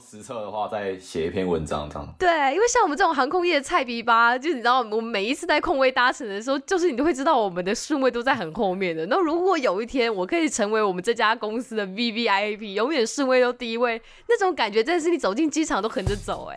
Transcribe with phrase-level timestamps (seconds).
[0.00, 2.08] 实测的话，再写一篇文章这样。
[2.18, 9.06] 对，因为像我们这种航空业的菜逼吧，就你知道，我们每一次在空位搭乘的时候，就是你都会知道我们的顺位都在很后面的。
[9.06, 16.48] 那如果有一天我可以成为我们这家公司的 VVIP，永远顺位都第一位，那种感觉真的是你走进机场都横着走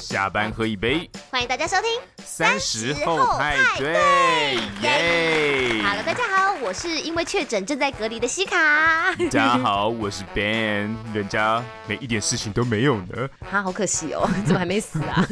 [0.00, 1.10] 下班喝一杯。
[1.30, 1.90] 欢迎大家收听
[2.24, 3.92] 三十后派对，
[4.82, 9.14] 耶！Hello，大家好，我是因为确诊正在隔离的西卡。
[9.14, 13.28] 大家好，我是 Ben，人家没一点事情都没有呢。
[13.50, 15.26] 他，好可惜哦，怎么还没死啊？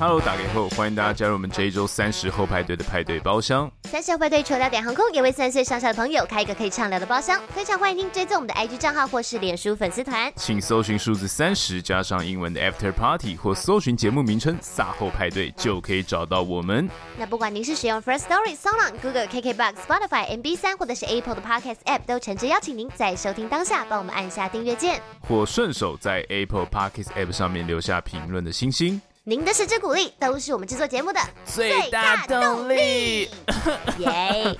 [0.00, 3.68] Hello，打给后，欢迎大家加入我们这一周三十后派对的派对包厢。
[3.82, 7.42] 三十后派对除了聊点航空，也为三十岁上下的朋友开一个可以畅聊的包厢。
[7.48, 16.88] 非常欢迎您追踪我们的 IG 账号或是脸书粉丝团，请搜寻数字三十加上英文的 After Party，或搜寻节目名称“撒后派对”就可以找到我们。
[17.16, 29.02] 那不管您是使用 First Story、SoundOn、Google、KKBox、Spotify、MB 三，或者是 Apple 的 Podcast App，都诚挚邀请您在收听当下帮我们按下订阅键，或顺手在 Apple Podcast App 上面留下评论的星星。
[29.28, 33.28] 您的支持鼓励都是我们制作节目的最大动力。
[33.98, 34.58] 耶！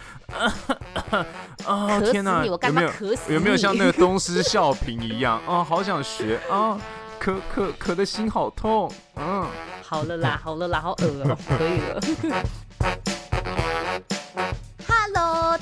[1.64, 2.44] 啊天哪！
[2.50, 3.32] 我干嘛咳死？
[3.32, 5.64] 有没有像那个东施效颦一样啊？
[5.64, 6.78] 好想学啊！
[7.18, 8.92] 咳咳咳的心好痛。
[9.16, 9.46] 嗯，
[9.82, 12.44] 好了啦，好了啦，好恶哦，可以了。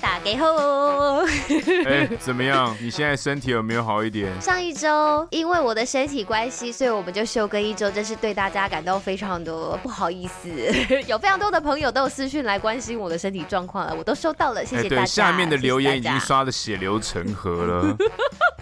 [0.01, 1.25] 打给后，
[1.87, 2.77] 哎，怎么样？
[2.81, 4.31] 你现在身体有没有好一点？
[4.41, 10.49] 上一周因为我的身体关系，所以我们就休更一周，真是对大家感到非常的不好意思。
[11.07, 15.03] 有非常多的朋友都有私讯来关心我的身体状况了，我都收到了，谢谢大家。
[15.03, 17.97] 对，下面的留言已经刷的血流成河了。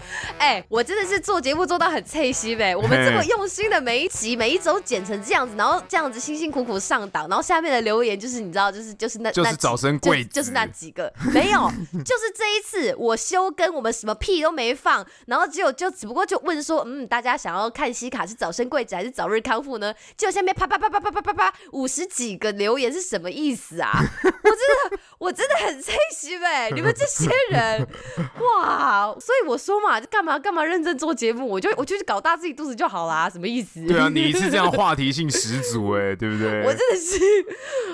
[0.37, 2.75] 哎，我真的是做节目做到很刺心呗。
[2.75, 11.11] 我们这么用心的每一集每一周剪成这样子，然后这样子辛辛苦苦上档，然后下面的留言就是你知道，就是就是那就是早生贵子，就是那几个。
[11.33, 11.71] 没有，
[12.05, 19.93] 就是这一次我休更，我们什么屁都没放，然后只有就只不过就问说，嗯，大家想要看西卡是早生贵子还是早日康复呢？
[20.17, 23.91] 结果下面啪啪啪啪啪啪啪啪五十几个留言是什么意思啊？
[24.23, 24.59] 我真
[24.91, 27.87] 的我真的很气心哎，你们这些人
[28.57, 29.15] 哇！
[29.19, 33.85] 所以我说嘛，干嘛干嘛认真做节目，我就我就去搞大自己肚子就好啦， 什么意思？
[33.85, 36.61] 对啊，你是这样话题性十足哎，对不对？
[36.65, 37.19] 我真的是，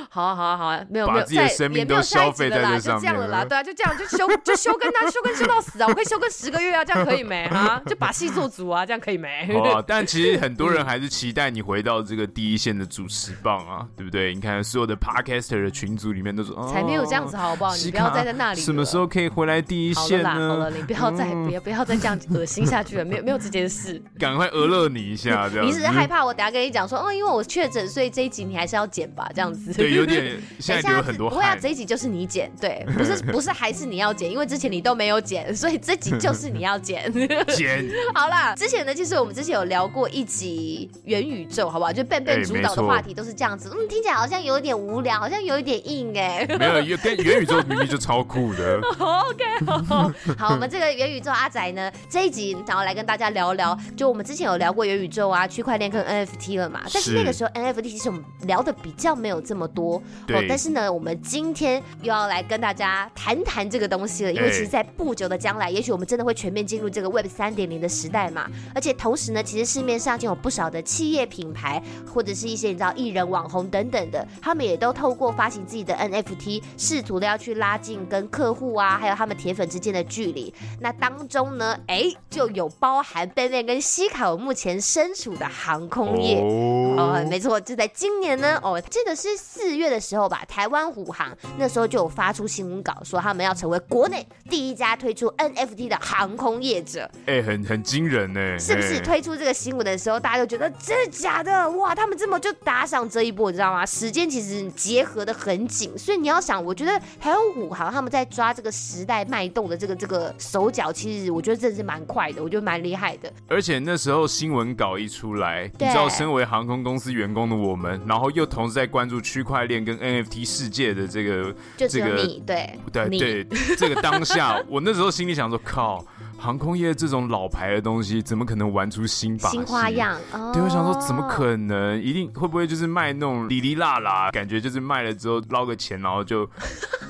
[0.09, 3.27] 好啊好啊好啊，没有没有，把自己的生命都消费在这上面了。
[3.27, 5.87] 啦，对啊，就这样，就休就休更啊，休更休到死啊！
[5.87, 7.81] 我可以休更十个月啊，这样可以没啊？
[7.87, 9.47] 就把戏做足啊，这样可以没？
[9.53, 14.33] 哦，但其实很多人还是期待你回到这个第一线的主持棒啊，对不对？
[14.33, 17.75] 你看所有的 Podcaster 的群组里面都说，才没有这样子好不好？
[17.75, 18.59] 你不要再在那里。
[18.61, 20.29] 什么时候可以回来第一线呢？
[20.29, 24.01] 好了，好了，你不要再不要不要再这样恶心下去了，没有没有这件事。
[24.19, 25.65] 赶快讹乐你一下，这样。
[25.65, 29.73] 你只是害怕我等下跟你讲说，哦，因为我确诊，所以这一集你还是要剪吧，这样子。
[29.73, 31.29] 对，有点 现在有很多。
[31.29, 37.11] 不会啊，这一集就是你剪，对， 不是不是还是你要剪，因为之前你都没有剪，所以这集就是你要剪。
[37.47, 41.91] 剪好啦，之前呢，其实我们之前有聊过一集元宇宙，好不好？
[41.93, 46.45] 就 Ben Ben 主导的话题都是这样子，嗯，听起来好像有一点无聊，好像有一点硬哎。
[46.59, 48.79] 没有，跟元宇宙明明就超酷的。
[48.99, 60.01] OK，好，好，我们这个元宇宙阿仔呢，这一集想要来跟大家聊聊，就我们之前有聊过元宇宙啊、区块链跟 NFT 了嘛，但是那个时候 NFT 其实我们聊的比较没有这么多。
[60.27, 60.37] 对。
[60.37, 68.49] 哦，但是呢，我们今天又要来跟大家谈谈这个东西了，因为其实，在不久的将来，也许我们真的会全面进入这个 Web 三点零的时代嘛。
[68.73, 71.81] 而且同时呢，其实市面上就有不少的企业品牌，
[72.13, 80.53] 或者是一些你知道艺人、网红等等的，他们也都透过发行自己的 NFT，试图的要去拉近跟客户啊，还有他们铁粉之间的距离。
[80.79, 86.39] 那当中呢，哎，就有包含 Ben 跟西卡我目前身处的航空业。
[86.41, 97.09] 哦，哦，没错，就在今年呢，哦，记得是四月的时候吧，台湾虎航那时候就有发出新闻稿，说他们要成为国内第一家推出 NFT 的航空业者。
[97.25, 98.99] 哎，很很惊人呢，是不是？
[99.01, 101.69] 推出这个新闻的时候，大家都觉得真的假的？
[101.71, 103.85] 哇，他们这么就打上这一波，你知道吗？
[103.85, 113.31] 时间其实结合的很紧，所以你要想，我觉得台湾虎航他们在抓这个时代脉动的这个这个手脚，其实我觉得真的是蛮快的，我觉得蛮厉害的。
[113.47, 126.03] 而且那时候新闻稿一出来，你知道，身为航空公司员工的我们，然后又同时在关注区块链跟 NFT 世界的这个就这个对对对对这个 当下，我那时候心里想说，靠。
[126.41, 129.57] 航空业这种老牌的东西，怎么可能玩出新把戏？
[129.57, 130.19] 新花样？
[130.51, 132.01] 对，我想说，怎么可能？
[132.01, 136.43] 一定会不会就是卖那种哩哩啦啦，感觉就是卖了之后捞个钱，然后就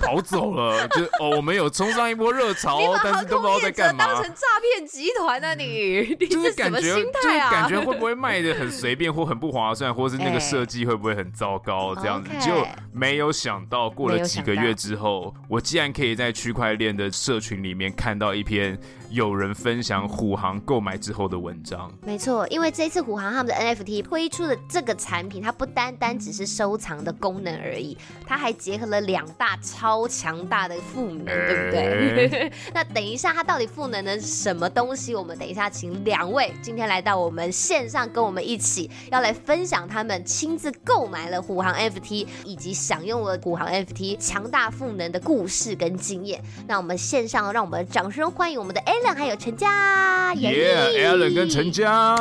[0.01, 0.85] 跑走了？
[0.89, 4.05] 就哦，我们有冲上一波热潮， 但是都不知道在干嘛。
[4.05, 6.15] 当成诈骗集团啊你？
[6.19, 11.93] 你就是感觉，心态啊、就是感觉会不会卖的很随便或很不划算，或是那个设计会不会很糟糕？
[11.95, 12.65] 这样子就。
[12.93, 18.77] 没有想到过了几个月之后，我竟然可以在区块链的社群里面看到一篇。
[19.11, 32.29] 有人分享虎航购买之后的文章，没错，因为这次虎航他们的 NFT 推出的这个产品，它不单单只是收藏的功能而已，它还结合了两大超强大的赋能，对不对？
[32.29, 35.13] 欸、 那等一下，它到底赋能的什么东西？
[35.13, 46.41] 我们等一下请两位今天来到我们线上，跟我们一起要来分享他们亲自购买了虎航 NFT 以及享用了虎航 NFT 强大赋能的故事跟经验。
[46.65, 49.00] 那我们线上，让我们掌声欢迎我们的 A。
[49.09, 52.15] 还有陈家，耶、yeah，Allen 跟陈家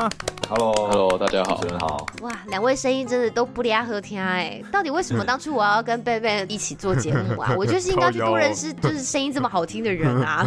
[0.49, 2.07] ，Hello，Hello，大家好，主持人好。
[2.23, 7.55] 哇，两位声音真的都不离合听哎，到底为什么当初我要跟贝贝一起做节目啊？
[7.57, 10.45] 我就是应该去多认识，就是声音这么好听的人啊。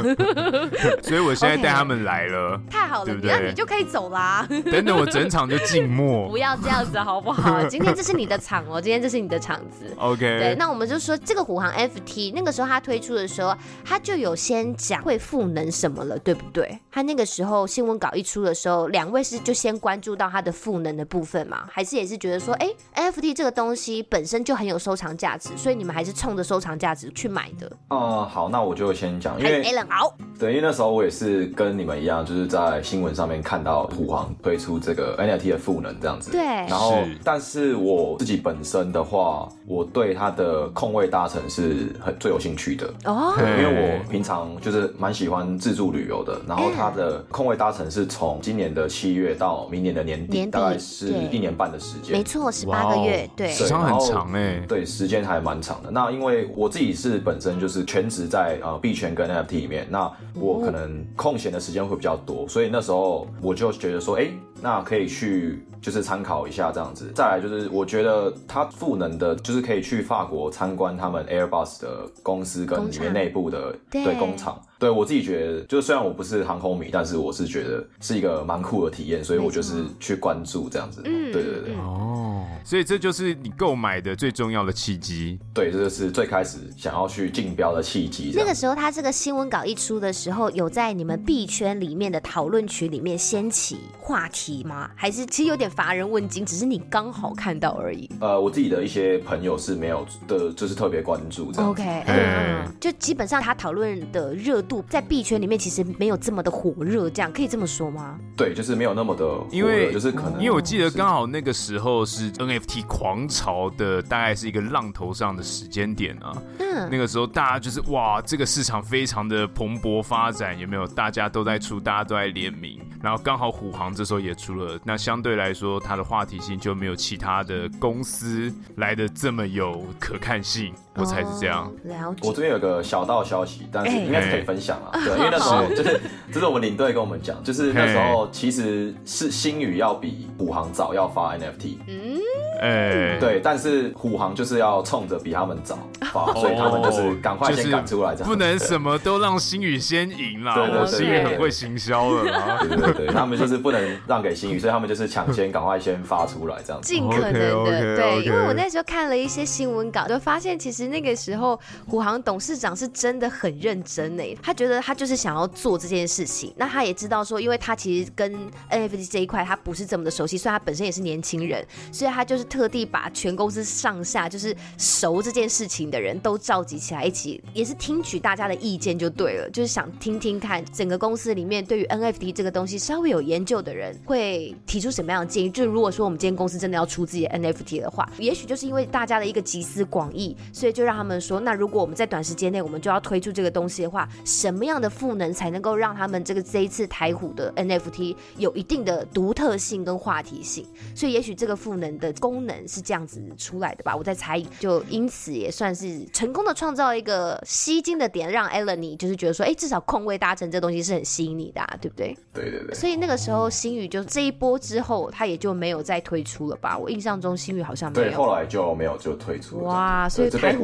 [1.02, 4.46] 所以我现在带他们来了，okay, 太好了，那你就可以走啦。
[4.66, 6.28] 等等，我整场就静默。
[6.28, 7.64] 不要这样子好不好？
[7.68, 9.86] 今天这是你的场哦，今天这是你的场子。
[9.98, 16.80] OK，对，那我们就说这个虎航 FT，那个时候他推出的时候，他就有先讲会赋能什么了，对不对？
[16.92, 21.68] 他那个时候新闻稿一出的时候，两位是就先关注到他的赋能的部分嘛？
[21.72, 27.72] 还是也是觉得说，哎，NFT 这个东西本身就很有收藏价值，所以你们还是冲着收藏价值去买的？
[27.90, 46.42] 嗯，好，那我就先讲，因为 Allen 好，对，因为那时候我也是跟你们一样，就是在新闻上面看到虎航推出这个 NFT 的赋能这样子，对，然后是但是我自己本身的话，我对它的空位搭乘是很最有兴趣的哦，因为我平常就是蛮喜欢自助旅游的。
[46.46, 52.12] 然后它的空位搭乘是从今年的七月到明年的年底，年底大概是一年半的时间。
[52.12, 55.90] 没错，十八个月，对，时间很长哎，对，时间还蛮长的。
[55.90, 64.28] 那因为我自己是本身就是全职在呃币圈跟 NFT 里面，那我可能空闲的时间会比较多，所以那时候我就觉得说，哎，
[64.62, 67.12] 那可以去就是参考一下这样子。
[67.14, 74.60] 再来就是我觉得它赋能的，就是可以去法国参观他们 Airbus 的公司跟里面内部的对工厂。
[74.80, 81.02] 对，我自己觉得，就虽然我不是航空迷，但是我是觉得是一个蛮酷的体验，所以我就是去关注这样子。
[81.06, 81.76] 嗯，对对对。
[81.76, 85.40] 哦，所以这就是你购买的最重要的契机。
[85.54, 88.34] 对，这就是最开始想要去竞标的契机。
[88.36, 94.90] 那个时候，他这个新闻稿一出的时候，有在你们币圈里面的讨论群里面掀起话题吗？
[94.96, 98.10] 还是其实有点乏人问津，只是你刚好看到而已？
[98.20, 101.70] 呃，我自己的一些朋友是没有的，就是特别关注这样。
[101.70, 104.84] OK，嗯，就基本上他讨论的热度。
[104.90, 108.20] 在币圈里面其实没有这么的火热，这样可以这么说吗？
[108.38, 116.34] 对，就是没有那么的火热，因为就是可能，因为我记得刚好那个时候是 NFT 狂潮的，大概是一个浪头上的时间点啊。
[116.60, 120.86] 嗯，那个时候大家就是哇，这个市场非常的蓬勃发展，有没有？
[120.88, 130.74] 大家都在出，大家都在联名，然后刚好虎航这时候也出了，那相对来说说它的话题性就没有其他的公司来的这么有可看性。
[130.96, 131.72] 我才是这样。
[131.84, 132.28] 了解。
[132.28, 134.92] 我这边有个小道消息，但是应该是可以分享啊。
[134.94, 136.02] 欸、对，因为那时候 就是，
[136.32, 141.78] 这是我们领队跟我们讲，就是那时候其实是星宇要比虎航早要发 NFT。
[141.88, 142.20] 嗯。
[142.62, 145.78] 哎，对，但是虎航就是要冲着比他们早
[146.14, 148.30] 发，所以他们就是赶快先赶出来，这样。
[148.30, 150.56] 不能什么都让星宇先赢啦。
[150.56, 152.24] 对对对，星宇很会行销了。
[152.62, 156.88] 对对对，他们就是不能让给星宇，所以他们就是抢先赶快先发出来，这样子。
[156.88, 157.34] 尽可能
[157.66, 166.54] 的，对，因为我那时候看了一些新闻稿，就发现其实那个时候虎航董事长是真的很认真诶，他觉得他就是想要做这件事情。
[166.56, 168.34] 那他也知道说，因为他其实跟
[168.70, 172.44] NFT 这一块他不是这么的熟悉，所以他本身也是年轻人，所以他就是。
[172.54, 185.50] 特地把全公司上下就是熟这件事情的人都召集起来，一起也是听取大家的意见就对了，就是想听听看整个公司里面对于 NFT 这个东西稍微有研究的人会提出什么样的建议。
[185.50, 200.66] 就如果说我们今天公司真的要出自己的 NFT 的话，也许就是因为大家的一个集思广益，所以就让他们说，那如果我们在短时间内我们就要推出这个东西的话，什么样的赋能才能够让他们这个这一次台虎的 NFT 有一定的独特性跟话题性？
[200.96, 212.18] 所以也许这个赋能的功能是这样子出来的吧，我在猜，就因此也算是成功的创造一个吸睛的点，让 Allen 你就是觉得说，哎、欸，至少空位搭乘这东西是很吸引你的、啊，对不对？
[212.34, 212.74] 对对对。
[212.74, 216.78] 所以那个时候星宇就这一波之后，他也就没有再推出了吧？
[216.78, 218.08] 我印象中星宇好像没有。
[218.10, 219.64] 对，后来就没有就退出了。
[219.64, 220.63] 哇，所以台虎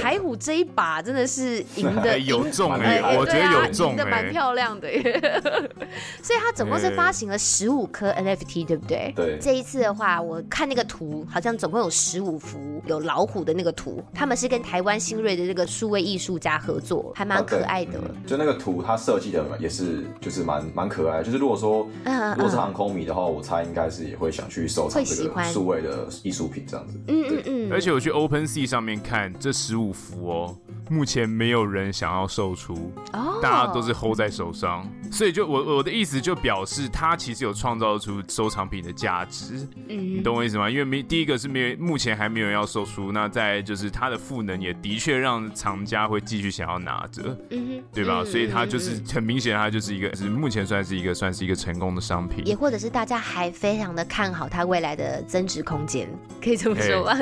[0.00, 5.02] 台虎这一把真的是赢的 有中哎、欸，我觉得有中、欸，赢的蛮漂亮的耶。
[6.22, 9.12] 所以他总共是发行了十五颗 NFT，对不对？
[9.16, 9.38] 对。
[9.40, 11.56] 这一次的话，我看那个图好像。
[11.56, 17.98] 总共有十五幅有老虎的那个图，他们是跟台湾新锐的这个数位艺术家合作，还蛮可爱的。
[17.98, 21.24] 啊嗯、就那个图，它设计的也是就是蛮蛮可爱的。
[21.24, 27.00] 就是如果说，嗯如果是航空迷的话，我猜应该是也会想去收藏这个数位的艺术品这样子。
[27.08, 27.72] 嗯嗯嗯。
[27.72, 30.56] 而且我去 OpenSea 上面看这十五幅哦，
[30.88, 34.86] 目前没有人想要售出，哦，大家都是 hold 在手上。
[35.10, 39.66] 所以就我我的意思就表示，它其实有创造出收藏品的价值。
[39.88, 40.68] 嗯，你懂我意思吗？
[40.68, 43.12] 因为没第一个是没有，目前还没有人要售出。
[43.12, 48.24] 那再就是它的赋能也的确让藏家会继续想要拿着，嗯哼，对吧？
[48.24, 52.46] 所以它就是很明显，它就是一个是目前算是一个算是一个成功的商品。
[52.46, 56.08] 也或者是大家还非常的看好它未来的增值空间，
[56.42, 57.16] 可以这么说吗？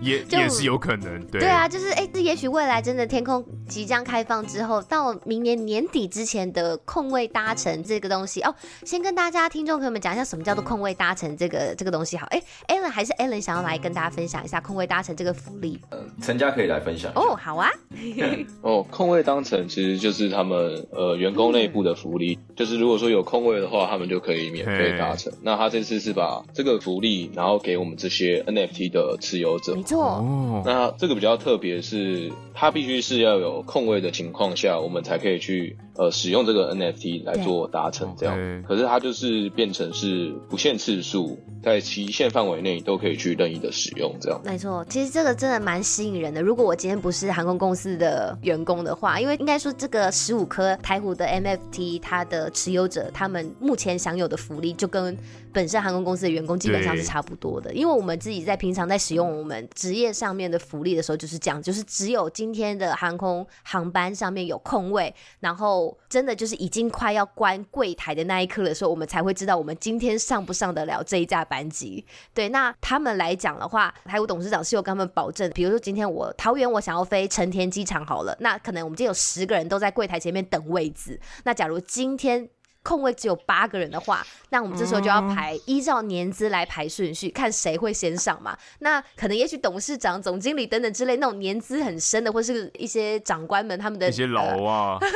[0.00, 1.40] 也 也是有可能，对。
[1.40, 12.26] 对啊，就是哎，这也许未来真的天空即将开放之后，到明年年底之前的空位搭乘这个东西哦，先跟大家听众朋友们讲一下什么叫做空位搭乘这个这个东西好。
[12.30, 15.80] 哎，Alan 还是 Alan 想要来跟大家分享一下空位搭乘这个福利。
[15.90, 17.70] 呃，陈家可以来分享哦，好啊。
[18.62, 25.32] 哦，空位搭乘其实就是他们呃员工内部的福利，嗯、就是如果说有空位的话，他们就可以免费搭乘。
[25.42, 29.74] 那他这次是把这个福利，然后给我们这些 NFT 的持有者。
[29.74, 30.24] 没错。
[30.64, 38.62] 那这个比较特别是，它必须是要有空位的情况下，我们才可以去呃使用这个 NFT 来做达成这样。
[38.66, 44.40] 可是它就是变成是不限次数，在期限范围内都可以去任意的使用这样。
[44.44, 46.42] 没错，其实这个真的蛮吸引人的。
[46.42, 55.16] 如果我今天不是航空公司的员工的话，因为应该说这个十五颗台虎的 NFT，它的持有者他们目前享有的福利就跟
[55.52, 57.72] 本身航空公司的员工基本上是差不多的。
[57.72, 72.04] 因为我们自己在平常在使用我们职业上面的福利的时候，就是这样，就是只有今天的航空航班上面有空位，然后真的就是已经快要关柜台的那一刻的时候，我们才会知道我们今天上不上得了这一架班机。
[72.32, 82.48] 对，那他们来讲的话，台务董事长是有跟他们保证，比如说今天我桃园我想要飞成田机场好了，那可能我们今天有十个人都在柜台前面等位置，那假如今天。
[82.86, 88.54] 空位只有八个人的话，那我们这时候就要排，依照年资来排顺序，看谁会先上嘛。
[88.80, 95.08] 那可能也许董事长、总经理等等之类那种年资很深的，或是一些长官们，他们的一些老啊，呃、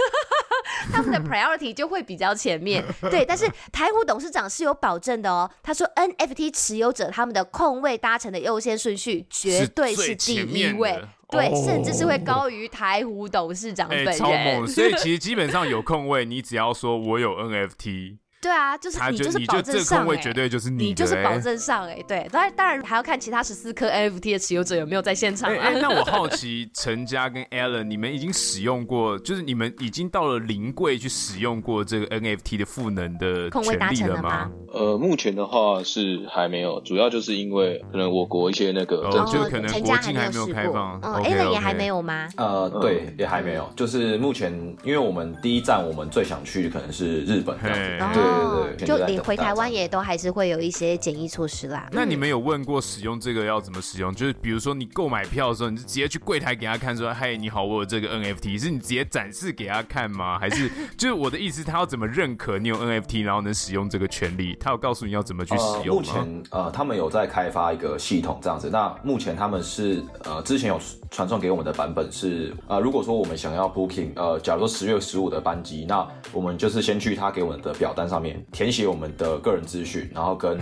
[0.93, 2.85] 他们的 priority 就会比较前面。
[3.11, 11.03] 对，但是台湖董事长是有保证的哦，他说 NFT 持有者他们的空位搭乘的优先顺序绝对是第一位。
[11.31, 14.07] 对，甚至是会高于台湖董事长本人。
[14.15, 14.67] 欸，超猛！
[14.67, 18.17] 所以其实基本上有空位， 你只要说我有 NFT。
[18.41, 25.71] 对啊，就是你就是保证上哎，绝对就是你，你就是保证上哎，对，当然当然还要看其他十四颗 NFT 的持有者有没有在现场啊。
[25.81, 34.51] 那我好奇，陈家跟 Alan，你们已经使用过，就是你们已经到了临柜去使用过这个 NFT 的赋能的权利了吗？
[34.73, 41.01] 呃，目前的话是还没有，主要就是因为可能我国一些那个，就可能国境还没有开放。
[41.03, 42.29] 嗯，Alan 也还没有吗？
[42.37, 44.53] 呃，对，也还没有，就是目前
[44.85, 48.28] 因为我们第一站我们最想去的可能是日本这样子，对。
[48.29, 51.89] 对对，就你回台湾也都还是会有一些检疫措施啦。
[51.93, 54.15] 那你们有问过使用这个要怎么使用？
[54.15, 60.39] 就是比如说你购买票的时候，你就直接去柜台给他看，说：“嗨，你好，我有这个 NFT。”是你直接展示给他看吗？
[60.39, 64.57] 还是就是我的意思，他要怎么认可你有 NFT，然后能使用这个权利？
[64.59, 66.13] 他有告诉你要怎么去使用吗？
[66.15, 68.69] 呃、目前呃，他们有在开发一个系统这样子。
[68.71, 70.81] 那目前他们是呃，之前有
[71.11, 78.45] 传送给我们的版本是呃，如果说我们想要 booking 呃，假如说十月十五的班机，那我们就是先去他给我们的表单上面。
[78.53, 80.59] 填写我们的个人资讯，然后跟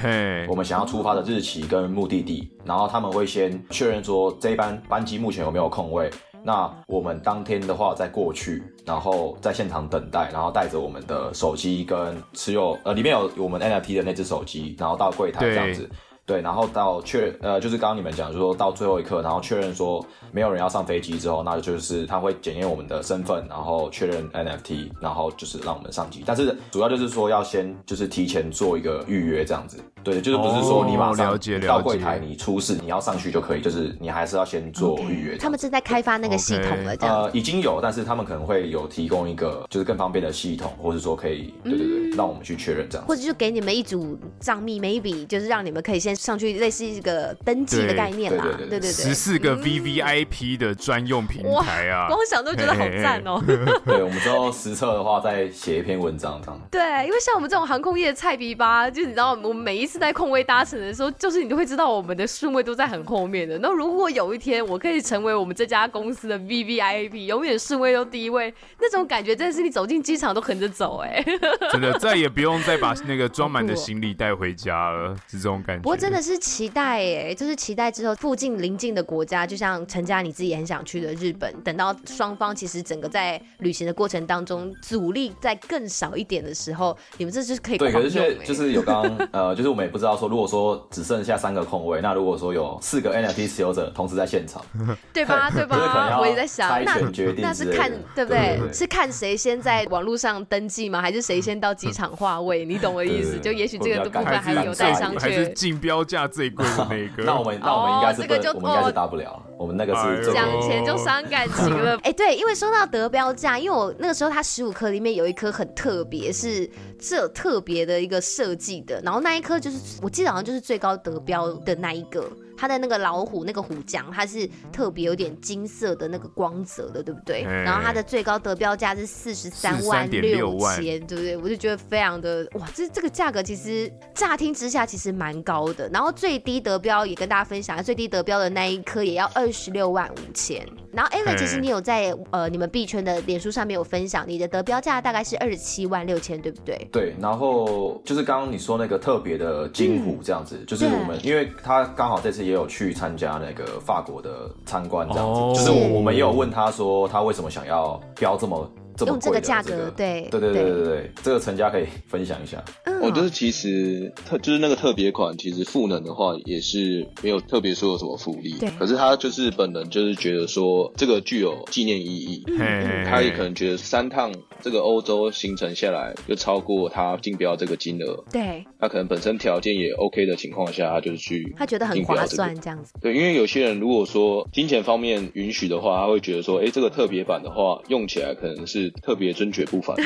[0.49, 6.11] 我们想要出发的日期跟目的地，然后他们会先确认说这一班班机目前有没有空位。
[6.43, 15.91] 那我们当天的话再过去，然后在现场等待，然后带着我们的手机跟持有呃里面有我们 NFT 的那只手机，然后到柜台这样子。
[16.27, 26.25] 对，然后到确，呃，就是刚刚你们讲，就是说到最后一刻，然后确认说没有人要上飞机之后，那就是他会检验我们的身份，然后确认 NFT，然后就是让我们上机。
[26.27, 29.79] 但是主要就是说要先就是提前做一个预约这样子。
[30.03, 35.37] 对，就是不是说你马上到柜台你出示你要上去就可以，就是你还是要先做预约。
[35.37, 35.41] Okay.
[35.41, 37.23] 他们正在开发那个系统了，这样。
[37.23, 43.09] 呃，已经有，但是他们可能会有提供一个就是更方便的系统，或者说可以，对对对，嗯、让我们去确认这样子。
[43.09, 53.41] 或者就给你们一组账密，maybe 就是让你们可以先上去类似一个登记的概念啦，对对对，十四个 VVIP 的专用平台啊，光想都觉得好赞哦。
[53.85, 56.61] 对，我们之后实测的话，再写一篇文章这样。
[56.71, 63.59] 对，因为像我们这种航空业的菜逼吧，就你知道，我们每一次在空位搭乘的时候，就是你都会知道我们的顺位都在很后面的。
[63.59, 71.23] 那如果有一天我可以成为我们这家公司的 VVIP，永远顺位都第一位，那种感觉真的是你走进机场都横着走哎。
[71.71, 75.83] 真的再也不用再把那个装满的 行李带回家了，是这种感觉。
[76.07, 94.65] 真的是期待哎，就是期待之后附近邻近的国家，就像陈家你自己也很想去的日本，等到双方其实整个在旅行的过程当中阻力再更少一点的时候，你们这就是可以对，可是就是有刚刚呃，就是我们也不知道说，如果说只剩下三个空位，那如果说有四个 NFT 持有者同时在现场，
[95.13, 95.51] 对吧？
[95.53, 96.21] 对吧？
[96.21, 97.01] 我也在想，那
[97.39, 98.61] 那是看对不对？
[98.73, 101.03] 是看谁先在网络上登记吗？
[101.03, 102.65] 还是谁先到机场划位？
[102.65, 103.41] 你懂我的意思？
[103.41, 105.19] 就也许这个部分还有待商榷。
[105.19, 107.25] 还是竞标价最贵的那个？
[107.25, 109.31] 那我们那我们应该是，哦这个、我们应该是大不了。
[109.31, 111.95] 哦、我们那个是讲钱就伤感情了。
[112.05, 116.69] 哎、欸，对，因为说到得标价，因为我那个时候它十五颗里面有一颗很特别，是
[117.01, 122.25] 是有特别的一个设计的，然后那一颗就是我记得好像就是最高得标的那一个。
[122.57, 127.43] 它的那个老虎那个虎将，它是特别有点金色的那个光泽的，对不对？
[127.43, 131.37] 然后它的最高得标价是四十三万六千，对不对？
[131.37, 135.89] 我就觉得非常的哇，这这个价格其实乍听之下其实蛮高的。
[135.91, 140.67] 然后最低得标也跟大家分享，最低得标的那一颗也要二十六万五千。
[140.93, 146.89] 然后 Alan，其实你有在呃你们币圈的脸书上面有分享，你的得标价大概是二十七万六千，对不对？
[146.91, 147.15] 对。
[147.21, 152.46] 然后就是刚刚你说那个特别的金虎这样子，嗯、就是我们因为它刚好这次。
[152.47, 155.57] 也有去参加那个法国的参观，这样子，oh.
[155.57, 158.71] 就是我们也有问他说，他为什么想要标这么。
[158.97, 162.63] 这用这个价格，对对对对对对，这个陈家可以分享一下。
[162.85, 168.71] 嗯，我就是其实特就是那个特别款，其实赋能的话也是没有特别说有什么福利，对。
[168.79, 178.65] 可是他就是本人就是觉得说这个具有纪念意义，嗯，他也可能觉得三趟这个欧洲行程下来就超过他竞标这个金额，对。
[178.79, 182.95] 他可能本身条件也 OK 的情况下，他就是去他觉得很划算这样子。
[183.01, 188.86] 对，因为有些人如果说金钱方面允许的话，他会觉得说，哎，这个特别版的话用起来可能是。
[188.91, 189.97] 特别尊爵不凡，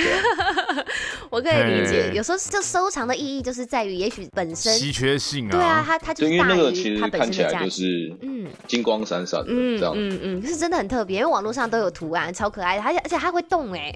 [1.31, 2.11] 我可以理解。
[2.15, 5.51] 有时候这收藏的意义就是在于，也许本身稀缺性啊。
[5.51, 11.19] 对啊，它它就是因为那个其实看起来就是嗯金光闪闪的这样，嗯嗯，是真的很特别。
[11.19, 13.95] 因为网络上都有图案，超可爱的，而且而且它会动哎。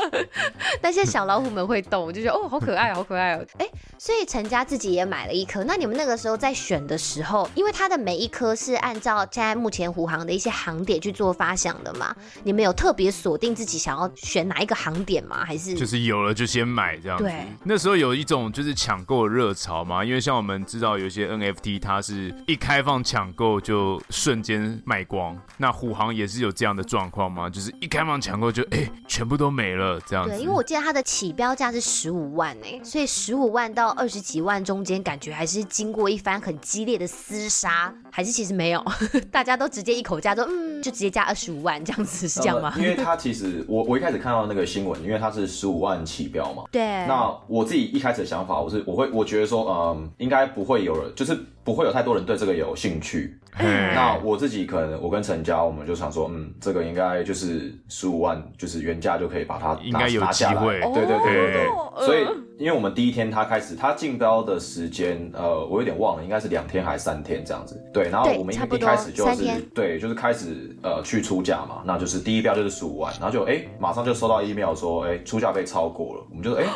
[0.82, 3.44] 那些小老虎们会动，我就觉得哦，好可爱，好可爱哦。
[3.58, 3.66] 哎，
[3.98, 5.64] 所以陈家自己也买了一颗。
[5.64, 14.03] 那你们那个时候在选的时候，因为它的每一颗是按照现在目前虎航的一些航点去做发想的嘛，你们有特别锁定自己想要。
[14.14, 15.44] 选哪一个航点吗？
[15.44, 17.24] 还是就是有了就先买这样子。
[17.24, 27.48] 对，那时候有一种就是抢购的热潮嘛，因为像我们知道有些 NFT 它是一开放抢购就瞬间卖光，那虎航也是有这样的状况吗？
[27.48, 30.30] 就是一开放抢购就哎、欸、全部都没了这样子。
[30.30, 38.82] 对，因为我记得它的起标价是十五万哎，所以十五万到二十几万中间感觉还是经过一番很激烈的厮杀，还是其实没有，
[39.30, 42.72] 大家都直接一口价都嗯就直接加二十五万这样子是这样吗？
[42.76, 44.14] 呃、因为它其实我我一开始。
[44.24, 46.62] 看到那个新闻，因为它是十五万起标嘛。
[46.70, 46.82] 对。
[47.06, 53.36] 那我自己一开始的想法，我是我会我觉得说，嗯，应该不会有人，就是不会有太多人对这个有兴趣。
[53.58, 53.94] 嗯。
[53.94, 60.62] 那我自己可能，我跟陈家，我们就想说，嗯，这个应该就是十五万，就是原价就可以把它拿应该有拿下来。
[60.62, 61.66] 对对对对对。
[61.66, 62.26] 哦、所以，
[62.58, 67.78] 因为我们第一天他开始，他竞标的时间，呃，我有点忘了，应该是两天还是三天这样子。
[67.92, 68.08] 对。
[68.08, 74.14] 然后我们一一开始就是对，就是开始呃去出价嘛，那就是第一标就是十五万，然后就哎、欸、马上就。
[74.14, 76.70] 收到 email 说，哎、欸，出价被超过了，我们就说，哎、欸。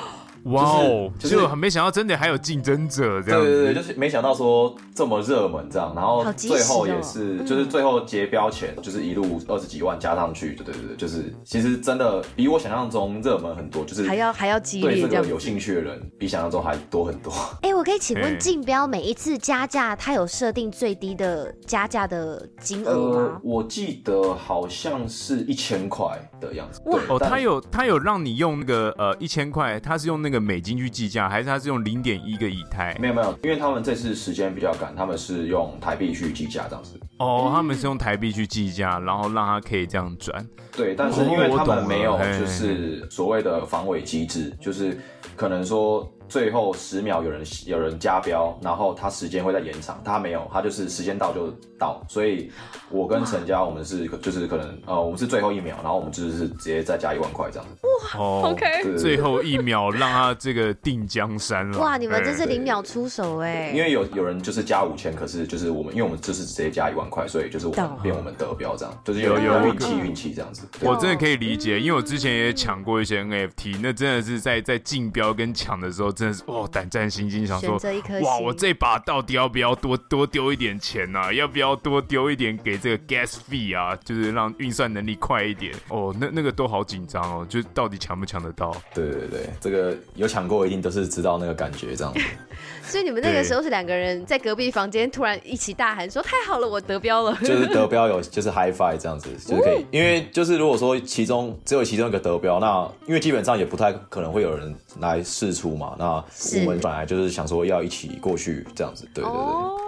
[0.49, 1.11] 哇哦！
[1.19, 3.41] 就很没想到，真的还有竞争者这样。
[3.41, 17.31] 对对对，就是没想到说这么热门这样，然后最后也是，就是最后结标前就是一路二十几万加上去，对对对，就是其实真的比我想象中热门很多，就是还要还要激烈，对这个有兴趣的人比想象中还多很多。
[17.63, 23.17] 哎，我可以请问竞标每一次加价，它有设定最低的加价的金额吗？
[23.17, 26.81] 呃，我记得好像是一千块的样子。
[26.87, 30.38] 哇哦，他有他有让你用那个呃一千块，他是用那个。
[30.41, 32.97] 美金去计价，还是他是用零点一个以太？
[32.99, 36.99] 没有没有，因为他们这次时间比较赶，他们是用台币去计价这样子。
[37.19, 40.47] 哦，他们是用台币去计价，然后让他可以这样转。
[40.77, 44.99] 对，但是因为他们没有就是所谓的防伪机制，就是
[45.37, 46.11] 可能说。
[46.29, 52.53] 最后十秒有人有人加标，然后他时间会再延长，他没有，他就是时间到就到，所以
[52.91, 57.75] 我跟陈家我们是就是可能呃我们是最后一秒，然后我们就是直接再加一万块这样子。
[57.83, 61.79] 哇、哦、，OK，最后一秒让他这个定江山了。
[61.79, 63.73] 哇，你们这是零秒出手哎！
[63.75, 70.69] 因为有有人就是加五千，可是就是我们因为我们就是直接加一万块，所以就是我们变我们得标这样，就是有有运气运气这样子。
[70.83, 76.13] 我真的可以理解，因为我之前也抢过一些 NFT，那真的是在在竞标跟抢的时候。
[76.19, 77.79] 真的是哦胆战心惊，想说
[78.23, 81.33] 哇，我这把到底要不要多多丢一点钱呢、啊？
[81.33, 83.97] 要不要多丢一点给这个 gas fee 啊？
[84.05, 86.15] 就是让运算能力快一点哦。
[86.19, 88.75] 那那个都好紧张哦，就到底抢不抢得到？
[88.93, 92.21] 对对对，这个有抢过一定都是知道那个感觉这样子。
[92.83, 109.41] 所以你们那个时候是两个人在隔壁房间突然一起大喊说：“太好了，我得标了！” 就是得标有就是 high five 这样子，就是可以，因为就是如果说其中只有其中一个得标，那因为基本上也不太可能会有人来试出嘛，那我们本来就是想说要一起过去这样子，对对对。
[109.41, 109.88] Oh.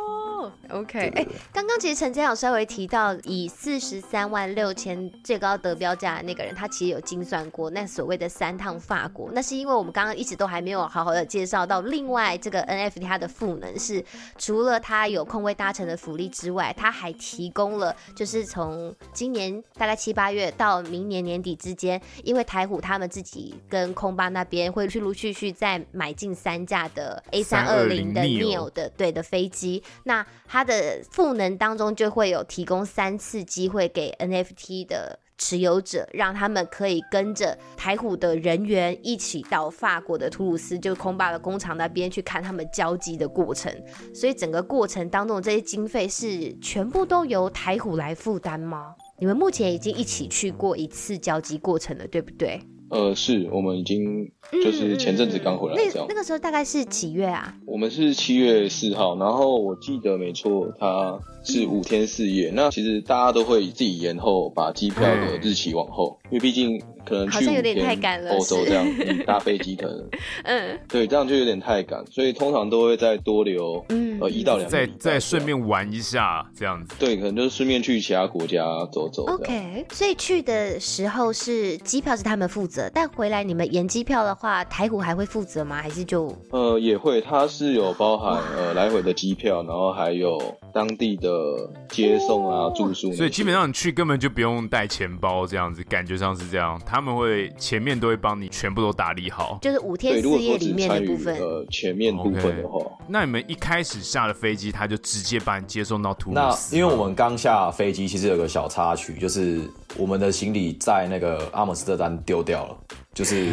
[0.73, 14.05] OK，哎，刚刚其实陈建有稍微提到，以四十三万六千最高得标价的那个人，他其实有精算过那所谓的三趟法国，那是因为我们刚刚一直都还没有好好的介绍到，另外这个 NFT 它的赋能是
[14.39, 30.60] 除了它有空位搭乘的福利之外，它还提供了就是从今年大概七八月到明年年底之间，因为台虎他们自己跟空巴那边会陆陆续续再买进三架的 A 三二零的 Neo 的对的飞机，那它。
[30.61, 43.75] 它的赋能当中就会有提供三次机会给 NFT 的持有者，让他们可以跟着台虎的人员一起到法国的图鲁斯，就空巴的工厂那边去看他们交机的过程。
[44.13, 48.95] 所以整个过程当中的这些经费是全部都由台虎来负担吗？
[49.19, 52.61] 你们目前已经一起去过一次交机过程了，对不对？
[52.91, 56.07] 呃，是我们已经就是前阵子刚回来这样。
[56.07, 57.55] 嗯，那那个时候大概是几月啊？
[57.65, 61.19] 我们是七月四号，然后我记得没错，他。
[61.43, 68.87] 是五天四夜，那其实大家都会自己延后把机票的日期往后，因为毕竟可能好像有点太赶了欧洲这样
[69.27, 70.09] 搭飞机可能，
[70.45, 73.85] 嗯，对，这样就有点太赶，所以通常都会再多留
[74.21, 76.95] 呃一到两，再再顺便玩一下这样子。
[76.99, 79.25] 对，可能就是顺便去其他国家走走。
[79.27, 85.81] OK，所以去的时候是机票是他们负责，但回来你们延机票的话，台虎还会负责吗？
[85.81, 90.39] 还是就呃也会，它是有包含呃来回的机票，然后还有
[90.73, 91.31] 当地的。
[91.31, 96.79] 呃，接送啊，住宿，所以基本上你去根本就不用带钱包，这样子感觉上是这样。
[96.91, 101.37] 他们会前面都会帮你全部都打理好，就是五天四夜里面的部分。
[101.37, 102.93] 呃，前面部分的话，okay.
[103.07, 106.33] 那你们一开始下了飞机，他就直接把你接送到图。
[106.33, 109.61] 那因为我们刚下飞机，其实有个小插曲，就是
[109.97, 112.77] 我们的行李在那个阿姆斯特丹丢掉了。
[113.13, 113.51] 就是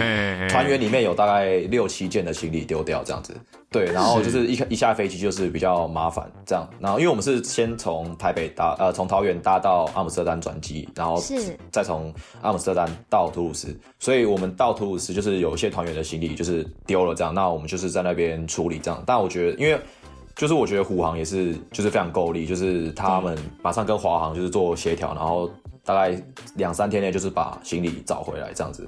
[0.50, 3.36] 团员里面有大概六七件的行李丢掉这样子，
[3.72, 11.22] 对，然后就是一一下飞机就是比较麻烦这样，然后因为我们是先从台北搭呃从桃园搭到阿姆斯特丹转机，然后
[11.72, 19.80] 再从阿姆斯特丹到图鲁斯，所以我们到图鲁斯就是有一些团员的行李就是丢了这样，那我们就是在那边处理这样，但我觉得因为
[20.36, 25.50] 就是我觉得虎航也是就是非常够力，就是他们马上跟华航就是做协调，然后
[25.84, 26.16] 大概
[26.54, 28.88] 两三天内就是把行李找回来这样子。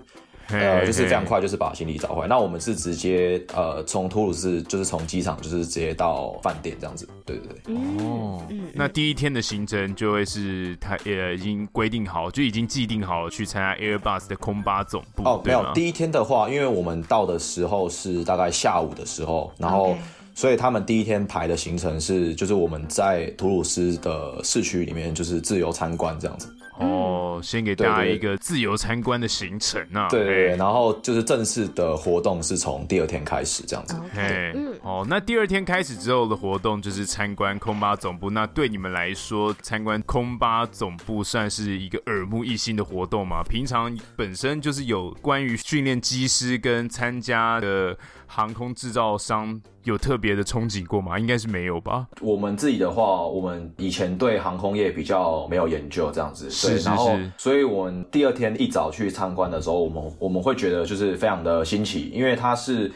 [0.51, 2.27] 呃，就是非常快，就是把行李找回来。
[2.27, 7.07] 那我们是直接呃从图鲁斯，就是从机场，就是直接到饭店这样子。
[7.25, 7.75] 对对对。
[7.75, 8.41] 哦，
[8.73, 15.23] 那第一天的行程就会是他呃已经规定好，就已经既定好了去参加 Airbus 的空巴总部。
[15.23, 19.95] 哦，没有，第一天的话，因为我们到的时候是大概下午的时候，然后
[20.33, 26.53] 所以他们第一天排的行程是，就是我们在图鲁斯的市区里面就是自由参观这样子。
[26.79, 30.07] 哦，先给大家一个自由参观的行程啊。
[30.09, 33.95] 对，对，对，然后就是正式的活动是从第二天开始这样子。
[34.13, 38.29] 嘿，哦，那第二天开始之后的活动就是参观空巴总部。
[38.29, 43.43] 那对你们来说，参观空巴总部算是一个耳目一新的活动吗？
[43.43, 47.97] 平常本身就是有关于训练机师跟参加的。
[48.31, 49.59] 航空制造商
[49.89, 51.19] 有特别的憧憬过吗？
[51.19, 52.07] 应该是没有吧。
[52.21, 56.49] 我们自己的话，我们以前对航空业比较没有研究，这样子。
[56.49, 56.85] 是是是。
[56.87, 62.91] 然后，所以我们第二天一早去参观的时候，我们我们会觉得就是非常的新奇，因为它是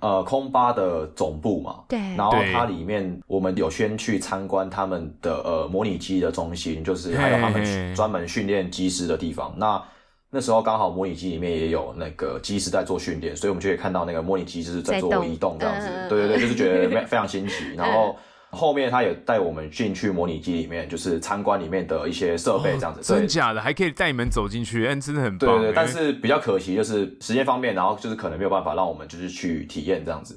[0.00, 1.80] 呃空巴的总部嘛。
[1.88, 1.98] 对。
[2.16, 9.54] 然后它里面我们有先去参观他们的呃模拟机的中心，就是还有他们专门训练机师的地方。
[9.58, 9.82] 那
[10.36, 15.88] 那时候刚好模拟机里面也有那个机师在做训练，所以我们就可以看到那个模拟机就是在做移动这样子。
[16.10, 17.74] 对对对，就是觉得非 常新奇。
[17.74, 18.14] 然后
[18.50, 23.00] 后面他也带我们进去模拟机里面，就是参观里面的一些设备这样子。
[23.00, 23.62] 真的假的？
[23.62, 24.86] 还可以带你们走进去？
[24.86, 25.58] 嗯，真的很棒。
[25.58, 30.36] 对对，但是比较可惜就是时间方面，然后就是可能没有办法让我们就是去体验这样子。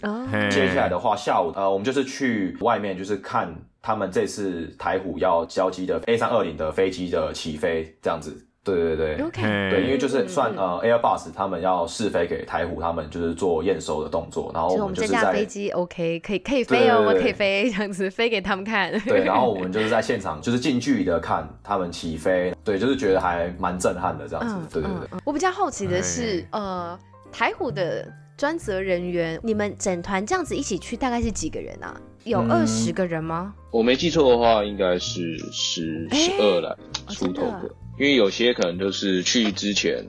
[0.50, 8.46] 接下来的话，下午呃，我们就是去外面就是看他们这次台虎要交机的 A 三二零的飞机的起飞这样子。
[8.76, 9.70] 对对对，okay.
[9.70, 18.92] 对，因为就是算呃，Airbus 他们要试飞给台虎，他们就是做验收的动作，然后我们就是在这架飞机 OK 可以可以飞哦，我们可以飞这样子飞给他们看。
[19.02, 24.56] 对，然后我们就是在现场就是近距离的看他们起飞，对，就是觉得还蛮震撼的这样子。
[24.58, 25.22] 嗯、对对对、嗯。
[25.26, 26.98] 我比较好奇的是，呃，
[27.32, 28.08] 台虎的。
[28.40, 31.94] 专责人员，你们整团这样子一起去，大概是几个人啊？
[32.24, 33.54] 有二十个人吗？
[33.54, 36.74] 嗯、我没记错的话，应该是十十二来
[37.10, 40.08] 出头的，哦、因为有些可能就是去之前。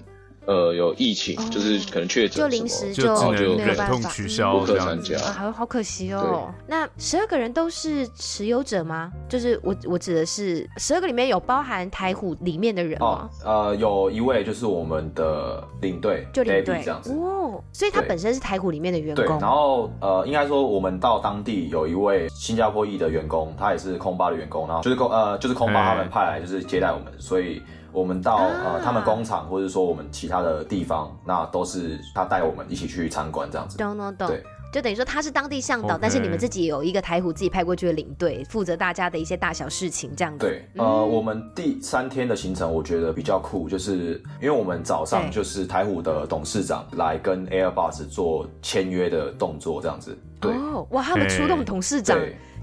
[0.50, 6.52] 呃，有疫情，哦、就是可能确诊，就临时就就忍痛取消这样子啊，好好可惜哦。
[6.66, 9.12] 那十二个人都是持有者吗？
[9.28, 13.30] 就是我我指的是十二个里面有包含台虎里面的人吗？
[13.44, 17.62] 哦、呃，有一位就是我们的领队，就领队这样子哦。
[17.72, 19.24] 所以他本身是台虎里面的员工。
[19.24, 27.62] 对，然后呃，应该说我们到当地有一位新加坡裔的员工，他也是空巴的员工，然后就是空呃就是空巴他们派来就是接待我们，所以。
[27.92, 33.76] 我们到呃他们工厂，或者说我们其他的地方，那都是他带我们一起去参观这样子。
[33.78, 34.28] 懂懂懂。
[34.28, 35.98] 对，就等于说他是当地向导，Okay.
[36.02, 40.46] 但是你们自己有一个台虎自己派过去的领队，负责大家的一些大小事情这样子。
[40.46, 50.16] 对，呃，嗯、我们第三天的行程我觉得比较酷，就是因为我们早上就是台虎的董事长来跟 Airbus 做签约的动作这样子。
[50.40, 52.16] 对，哦，哇，他们出动董事长。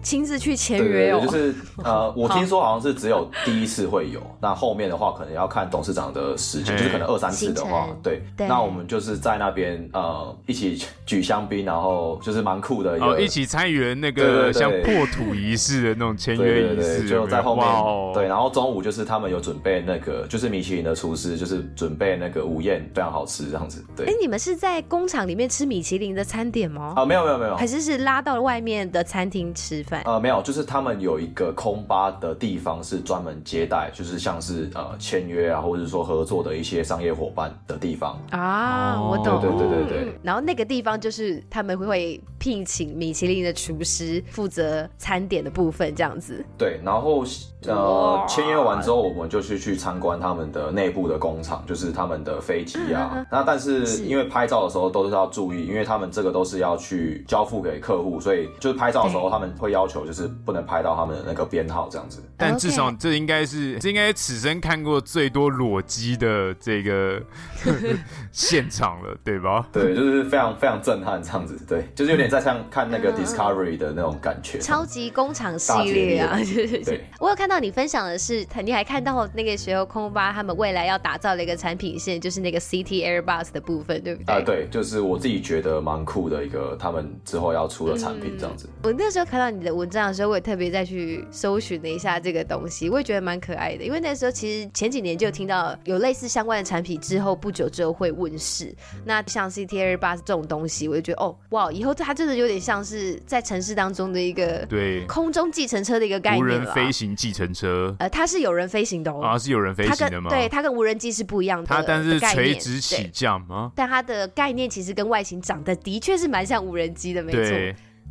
[0.08, 17.66] 亲自去签约哦，就是呃， 我听说好像是只有第一次会有，那后面的话可能要看董事长的时间，就是可能二三次的话，对，那我们就是在那边呃一起举香槟，然后就是蛮酷的，哦，一起参与那个像破土仪式的那种签约仪式，就在后面，
[18.14, 24.06] 对，然后中午就是他们有准备那个，就是米其林的厨师就是准备那个午宴，非常好吃这样子，对。
[24.06, 26.94] 哎，你们是在工厂里面吃米其林的餐点吗？
[26.96, 29.97] 啊，没有没有没有，还是是拉到外面的餐厅吃饭？
[30.06, 39.02] 呃，没有，就是他们有一个空吧的地方是专门接待，就是像是呃签约啊，或者说合作的一些商业伙伴的地方啊。
[39.02, 40.14] 我懂，对对对对。
[40.24, 46.46] 然后那个地方就是他们会会聘请米其林的厨师负责餐点的部分，这样子。
[46.58, 47.24] 对，然后
[47.66, 53.12] 呃签约完之后，我们就去去参观他们的内部的工厂，就是他们的飞机啊。
[53.16, 60.18] 嗯、那但是因为拍照的时候都是要注意，因为他们这个都是要去交付给客户，所以就是拍照的时候他们会要求就是。
[60.18, 67.22] 是不能拍到他们的那个编号这样子，但至少这应该是这应该此生看过最多裸机的这个
[68.34, 69.68] 现场了，对吧？
[69.72, 76.36] 对，就是非常非常震撼这样子，对，就是有点在像看那个 Discovery 的那种感觉，超级工厂系列啊！
[76.84, 84.36] 对，我有看到你分享的是，你还看到那个时候空巴他们未来要打造的一个产品线，就是那个 City Airbus 的部分，对不对？
[84.36, 88.70] 啊，对，就是我自己觉得蛮酷的一个他们之后要出的产品这样子。
[88.84, 90.18] 我那时候看到你的文章的。
[90.18, 93.84] 时候我也特别再去搜寻了一下这个东西，我也觉得蛮可爱的。
[93.84, 98.76] 因为那时候其实前几年就听到有类似相关的产品，之后不久之后会问世。
[99.06, 107.96] 那像 City Airbus 这种东西，我就觉得哦，哇，以后它真的有点像是在城市当中的一个对空中计程车的一个概念，无人飞行计程车。
[108.00, 110.30] 呃，它是有人飞行的哦，啊，是有人飞行的吗？
[110.30, 111.68] 对，它跟无人机是不一样的。
[111.68, 113.72] 它但是垂直起降吗？
[113.76, 117.42] 但它的概念其实跟外形长得的确是蛮像无人机的，没错。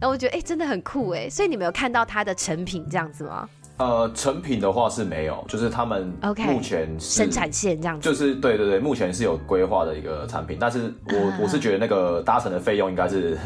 [0.01, 3.49] 那我觉得哎、欸，真的很酷哎，所以你们有看到它的成品这样子吗？
[3.79, 13.37] 呃，成品的话是没有，就是他们目前 Okay, 生产线这样子，就是对对对，目前是有规划的一个产品，但是我、uh, 我是觉得那个搭乘的费用应该是。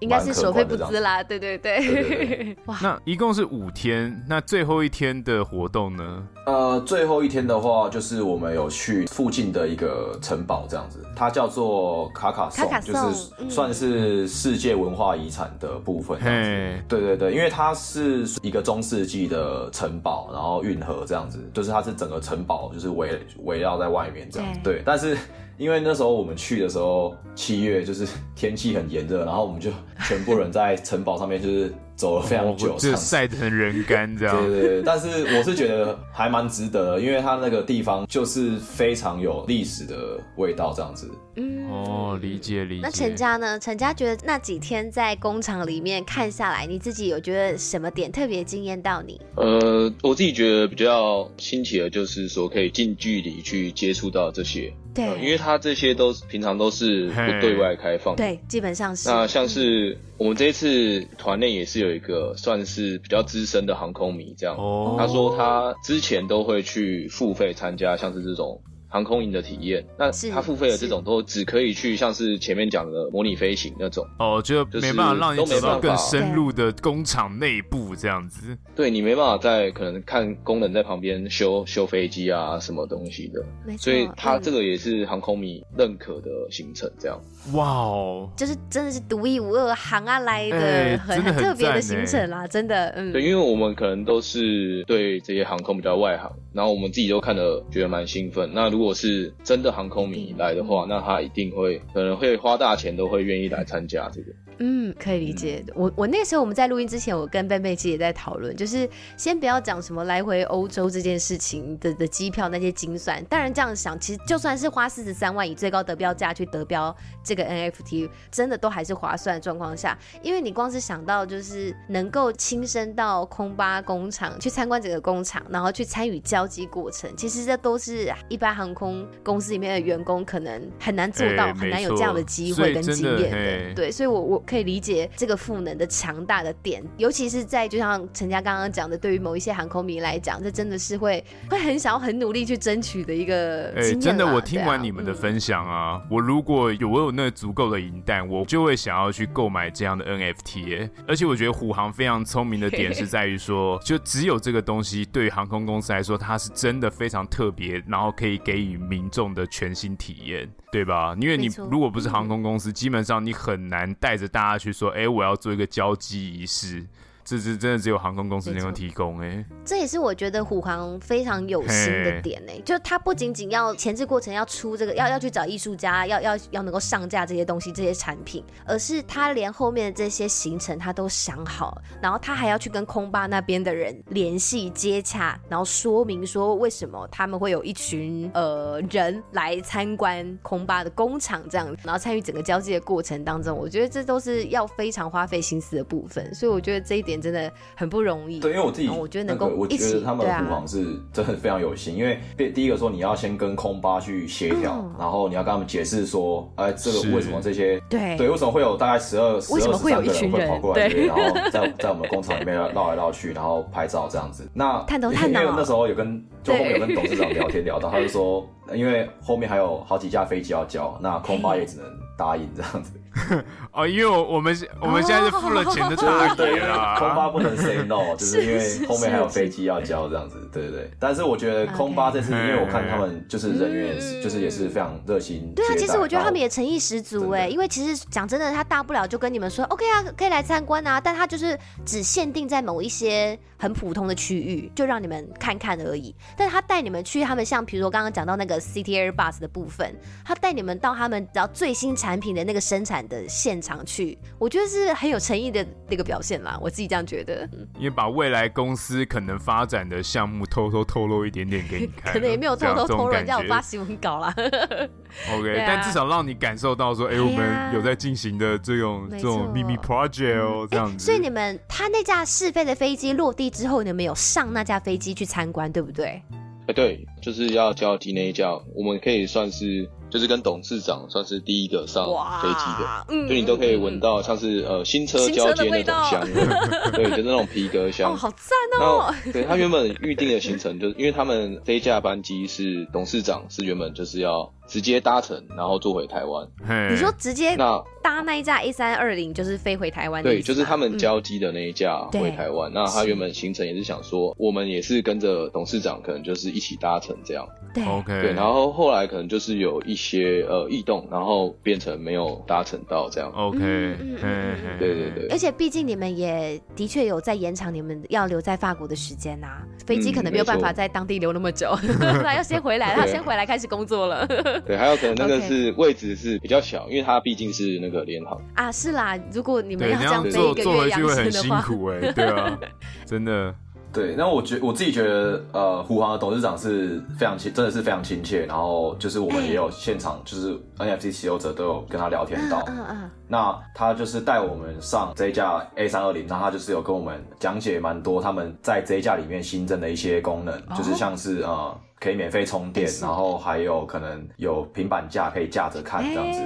[0.00, 1.78] 应该是所费不貲啦，对对对。
[1.80, 6.26] 对对对 哇，那一共是五天，那最后一天的活动呢？
[6.46, 16.18] 呃，最后一天的话，就是我们有去附近的一个城堡，这样子，它叫做卡卡颂，卡卡就是算是世界文化遗产的部分。
[16.22, 24.60] 嗯，对对对，因为它是一个中世纪的城堡，然后运河这样子，就是它是整个城堡就是围围绕在外面这样子。
[24.64, 25.16] 对，但是。
[25.60, 29.70] 因为那时候我们去的时候，七月就是天气很炎热，然后我们就
[30.08, 31.72] 全部人在城堡上面就是。
[32.00, 34.34] 走了非常久， 就晒成人干这样。
[34.34, 41.10] 对对对，但是我是觉得还蛮值得的，因为它那个地方就是非常有历史的味道这样子。
[41.36, 42.80] 嗯，哦，理解理解。
[42.82, 43.58] 那陈家呢？
[43.58, 49.20] 陈家觉得那几天在工厂里面看下来，你自己有觉得什么点特别惊艳到你？
[49.36, 54.72] 呃，我自己觉得比较新奇的就是说可以近距离去接触到这些。
[54.94, 58.24] 对、呃，因为它这些都平常都是不对外开放的。
[58.24, 59.08] 对，基本上是。
[59.08, 59.98] 那像是。
[60.20, 64.98] 我们这一次团内也是有一个算是比较资深的航空迷，这样，oh.
[64.98, 68.60] 他说他之前都会去付费参加像是这种。
[68.90, 78.58] 航空营的体验，那他付费的这种都只可以去像是前面讲的模拟飞行那种哦，就没办法让你走到更深入的工厂内部这样子。
[78.74, 87.16] 对，你没办法在可能看工人在旁边修修飞机啊什么东西的，所以他这个也是航空迷认可的行程，这样。
[87.54, 92.88] 哇哦，就是真的是独一无二航啊来的很很特别的行程啦，真的。
[92.96, 98.50] 嗯，对，因为我们可能都是对这些航空比较外行，然后我们自己都看得觉得蛮兴奋。
[98.52, 104.32] 那如果是真的航空迷来的话，那他一定会可能会花大钱都会愿意来参加这个。
[104.62, 105.64] 嗯，可以理解。
[105.68, 113.24] 嗯、我我那时候我们在录音之前，我跟贝贝姐也在讨论，就是先不要讲什么来回欧洲这件事情的的机票那些精算。
[113.24, 116.94] 当然这样想，其实就算是花四十三万以最高得标价去得标
[117.24, 133.68] 这个 NFT，真的都还是划算的状况下，因为你光是想到就是能够亲身到空巴工厂去参观整个工厂，然后去参与交机过程，其实这都是一般航空公司里面的员工可能很难做到，欸、很难有这样的机会跟经验的。
[133.68, 134.44] 的对，所以我我。
[134.50, 143.72] 可以理解这个赋能的强大的点，尤其是在就像陈家刚刚讲的，对于某一些航空迷来讲，这真的是会会很想要很努力去争取的一个。
[143.76, 150.90] 哎、欸，真的，我听完你们的分享啊，啊嗯、我如果有我有那足够的银弹，我就会想要去购买这样的 NFT、欸。
[151.06, 161.14] 而且我觉得虎航非常聪明的点是在于说，就只有这个东西对于航空公司来说，它是真的非常特别，然后可以给予民众的全新体验，对吧？
[161.20, 164.39] 因为你如果不是航空公司，基本上你很难带着大。
[164.40, 166.82] 大家去说，哎、我要做一个交机仪式。
[167.30, 197.19] 这是真的只有航空公司能够提供哎、欸，这也是我觉得虎航非常有心的点哎、欸，就他不仅仅要前置过程要出这个，要要去找艺术家，要要要能够上架这些东西这些产品，而是他连后面的这些行程他都想好，然后他还要去跟空巴那边的人联系接洽，然后说明说为什么他们会有一群呃人来参观空巴的工厂这样，然后参与整个交际的过程当中，我觉得这都是要非常花费心思的部分，所以我觉得这一点。
[197.20, 198.40] 真的很不容易。
[198.40, 201.96] 对，因为我自己，我觉得能够，我觉得他们的虎航是真的非常有心。
[201.96, 202.18] 因为
[202.52, 214.48] 第一个说，你要先跟空巴去协调，然后你要跟他们解释说，哎，这个为什么这些对对，为什么会有大概十二十二十三个人会跑过来这边，然后在在我们工厂里面绕来绕去，然后拍照这样子。
[214.54, 221.86] 那 探头探脑，因为那时候有跟就后面有跟董事长聊天聊到，他就说，因为后面还有好几架飞机要交，那空巴也只能
[222.20, 222.92] 答应这样子。
[223.72, 230.90] 哦，因为我我们我们现在是付了钱的大爷啊，空巴不能 say no， 就是因为后面还有飞机要交这样子，对对对。
[230.98, 235.52] 但是我觉得空巴这次，因为我看他们就是人员也是，就是也是非常热心。
[235.56, 246.14] 对啊，其实我觉得他们也诚意十足哎，因为其实讲真的，他大不了就跟你们说 OK 啊，可以来参观啊，但他就是只限定在某一些很普通的区域，就让你们看看而已。
[246.36, 253.00] 但他带你们去他们像比如说刚刚讲到那个 City Airbus 的部分，他带你们到他们只要最新产品的那个生产。
[253.10, 257.48] 的现场去，我觉得是很有诚意的那个表现啦，我自己这样觉得。
[257.76, 264.32] 因为把未来公司可能发展的项目偷偷透露一点点给你看， 可能也没有偷偷透露，人家有发新闻稿啦。
[265.34, 271.04] OK，、啊、但至少让你感受到说，哎、欸，我们有在进行的这种、啊、这种秘密 project 哦，这样子、欸。
[271.04, 276.06] 所以你们他那架试飞的飞机落地之后，你们有上那架飞机去参观，对不对？
[276.06, 279.88] 哎、欸，对，就是要交机那一架，我们可以算是。
[280.10, 282.04] 就是跟董事长算是第一个上
[282.42, 286.46] 飞机的，嗯、就你都可以闻到像是呃新车交接那种香味，
[286.92, 289.14] 对，就是那种皮革香，哦、好赞哦。
[289.32, 294.52] 对，他原本预定的行程，就是因为他们这一架班机是董事长是原本就是要。
[294.70, 296.46] 直接搭乘，然后坐回台湾。
[296.88, 300.22] 你说直接那搭那一架 A 三二零就是飞回台湾？
[300.22, 302.70] 对，就是他们交机的那一架回台湾。
[302.70, 307.44] 嗯、那他原本行程也是想说，我们也是跟着董事长，可能就是一起搭乘这样。
[307.74, 308.22] 对，OK。
[308.22, 313.28] 对，然后后来可能就是有一些呃异动，然后变成没有搭乘到这样。
[313.32, 315.28] OK，对对对。
[315.30, 324.26] 而且毕竟你们也的确有在延长你们要留在法国的时间呐、啊，飞机可能没有办法在当地留那么久， 那、嗯、要先回来，他先回来开始工作了。
[324.66, 328.70] 对，还有可能那个是位置是比较小，因为它毕竟是那个联航啊。
[328.70, 332.58] 是啦，如果你们要这样做一个月，就会很辛苦哎、欸， 对啊，
[333.04, 333.54] 真的。
[333.92, 338.46] 对，那我觉我自己觉得，呃，虎航的董事长是非常亲，真的是非常亲切。
[338.46, 342.62] 然后就是我们也有现场，就是 NFC 持有者都有跟他聊天到。
[342.68, 343.10] 嗯嗯。
[343.26, 351.76] 那他就是带我们上这一架 A 三二零，然后他就是有跟我们讲解蛮多他们在这一架里面新增的一些功能，就是像是呃。
[352.00, 356.40] 可以免费充电，然后还有可能有平板架可以架着看这样子。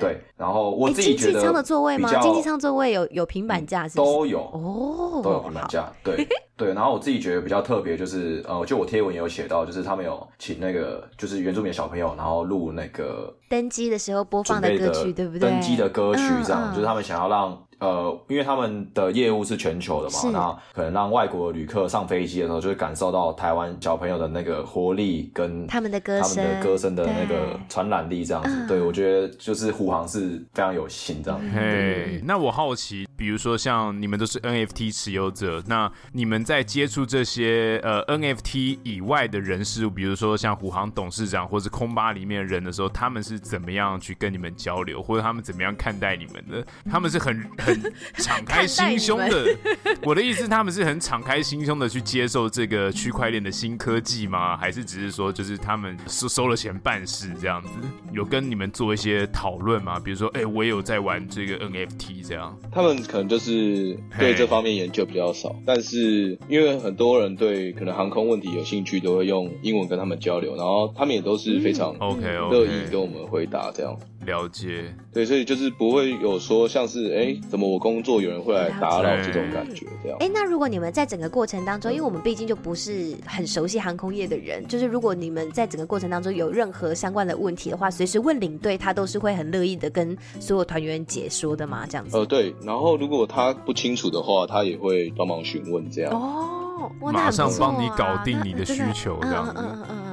[0.00, 2.08] 对，然后我自己觉得，经济舱的座位吗？
[2.22, 4.12] 经济舱座位有有平板架是不是？
[4.12, 5.92] 都有哦，都有平板架。
[6.04, 15.40] 对 对，然后我自己觉得比较特别就是，呃，就我贴文也有写到，就是他们有请那个就是原住民的小朋友，然后录那个登机的时候播放的歌曲，对不对？
[15.40, 28.66] 登机的歌曲这样，就是他们想要让呃，因为他们的业务是全球的嘛，那可能让外国旅客上飞机的时候，就会感受到台湾小朋友的那个活力跟他们的歌声，他们的歌声的那个传染力这样子。
[28.66, 31.46] 对，对我觉得就是虎航是非常有心这样子。
[31.54, 46.66] 嘿，那我好奇，比如说像你们都是 NFT 持有者，那你们在接触这些呃 NFT 以外的人事物，比如说像虎航董事长或是空巴里面的人的时候，他们是怎么样去跟你们交流，或者他们怎么样看待你们的？
[46.90, 49.56] 他们是很很 敞开心胸的。
[50.02, 54.56] 我的意思，他们是很敞开心胸的去接受这个区块链的新科技吗？
[54.56, 57.70] 还是只是说，就是他们收收了钱办事这样子？
[58.12, 59.98] 有跟你们做一些讨论吗？
[59.98, 62.56] 比如说，哎、欸，我也有在玩这个 NFT 这样。
[62.70, 65.54] 他们可能就是对这方面研究比较少。
[65.64, 73.98] 但是因为很多人对可能航空问题有兴趣，都会用英文跟他们交流，然后他们也都是非常 OK 乐意跟我们回答这样。
[74.26, 80.18] 了解，对，所以就是不会有说像是哎、欸，怎么我工作有人会来打扰这种感觉这样。
[80.20, 92.16] 哎、欸，那如果你们在整个过程当中，因为我们毕竟就不是很熟悉航空业的人，就是如果你们在整个过程当中有任何相关的问题的话，随时问领队，他都是会很乐意的跟所有团员解说的嘛，这样子。
[92.16, 96.12] 呃，对，然后如果他不清楚的话，他也会帮忙询问这样。
[96.12, 99.52] 哦，马上帮你搞定你的需求这样子。
[99.56, 100.05] 嗯嗯嗯。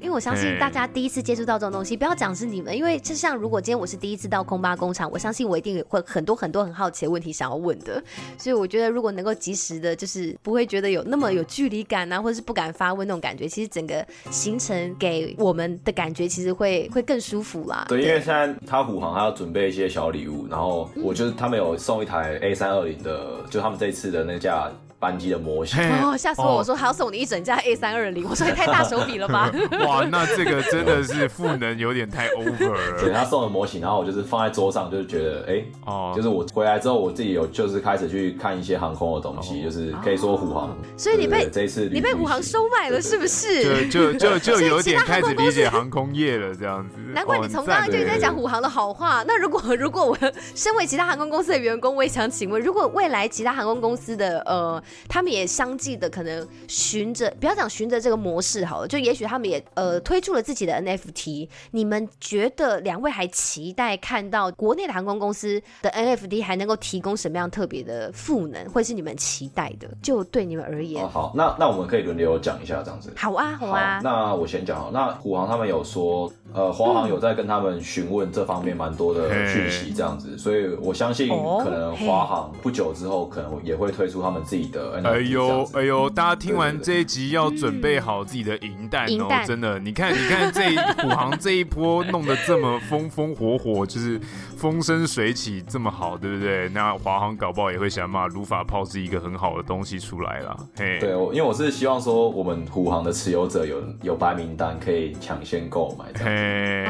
[0.00, 8.02] 因为我相信大家第一次接触到这种东西，不要讲是你们，因为就像如果今天我是第一次到空巴工厂，我相信我一定会很多很多很好奇的问题想要问的，
[8.38, 17.84] 所以我觉得如果能够及时的，就是不会觉得有那么有距离感啊，或者是不敢发问那种感觉，其实整个行程给我们的感觉其实会会更舒服啦。
[17.88, 24.70] 对，因为现在他虎航还要准备一些小礼物，然后我就是他们有送一台 A 三二零的，就他们这一次的那架。
[25.00, 26.58] 班机的模型哦，吓死我！
[26.58, 29.50] 我说还要送你一整架 A 三二零，我说你太大手笔了吧？
[29.86, 33.00] 哇，那这个真的是赋能有点太 over 了。
[33.00, 40.76] 对，他送的模型，然后我就是放在桌上，就是觉得哎，哦，就是我回来之后，我自己有就是开始去看一些航空的东西，就是可以说虎航。
[40.98, 43.88] 所以你被这次你被虎航收买了，是不是？
[43.88, 46.96] 就就就 就有点开始理解航空业了，这样子。
[47.14, 49.24] 难怪你从刚刚就一直在讲虎航的好话。
[49.26, 50.14] 那如果 如果我
[50.54, 61.48] 身为其他航空公司的员工，我也想请问，如果未来其他航空公司的呃，他们也相相继的可能循着，不要讲循着这个模式好了，就也许他们也呃推出了自己的 NFT。
[61.70, 69.86] 你们觉得两位还期待看到国内的航空公司的 NFT 还能够提供什么样特别的赋能，会是你们期待的？
[70.02, 73.12] 就对你们而言，哦、好，那那我们可以轮流讲一下这样子。
[73.16, 73.96] 好啊，好啊。
[73.96, 74.90] 好，那我先讲好。
[74.90, 81.28] 那虎航他们有说，呃，华航有在跟他们询问这方面蛮多的讯息这样子，所以我相信
[81.62, 85.68] 可能华航不久之后可能也会推出他们自己的哎呦。
[85.72, 89.26] 哎呦，大家听完这一集要准备好自己的银弹哦！
[89.30, 94.20] 嗯、真的，你看， 你看这一虎航这一波弄得这么风风火火，就是
[94.56, 96.68] 风生水起这么好，对不对？
[96.70, 100.56] 那华航搞不好也会想办法如法炮制一个很好的东西出来啦。
[100.76, 106.06] 嘿，对，因为我是希望说，我们虎航的持有者有有白名单可以抢先购买。
[106.14, 106.84] 嘿，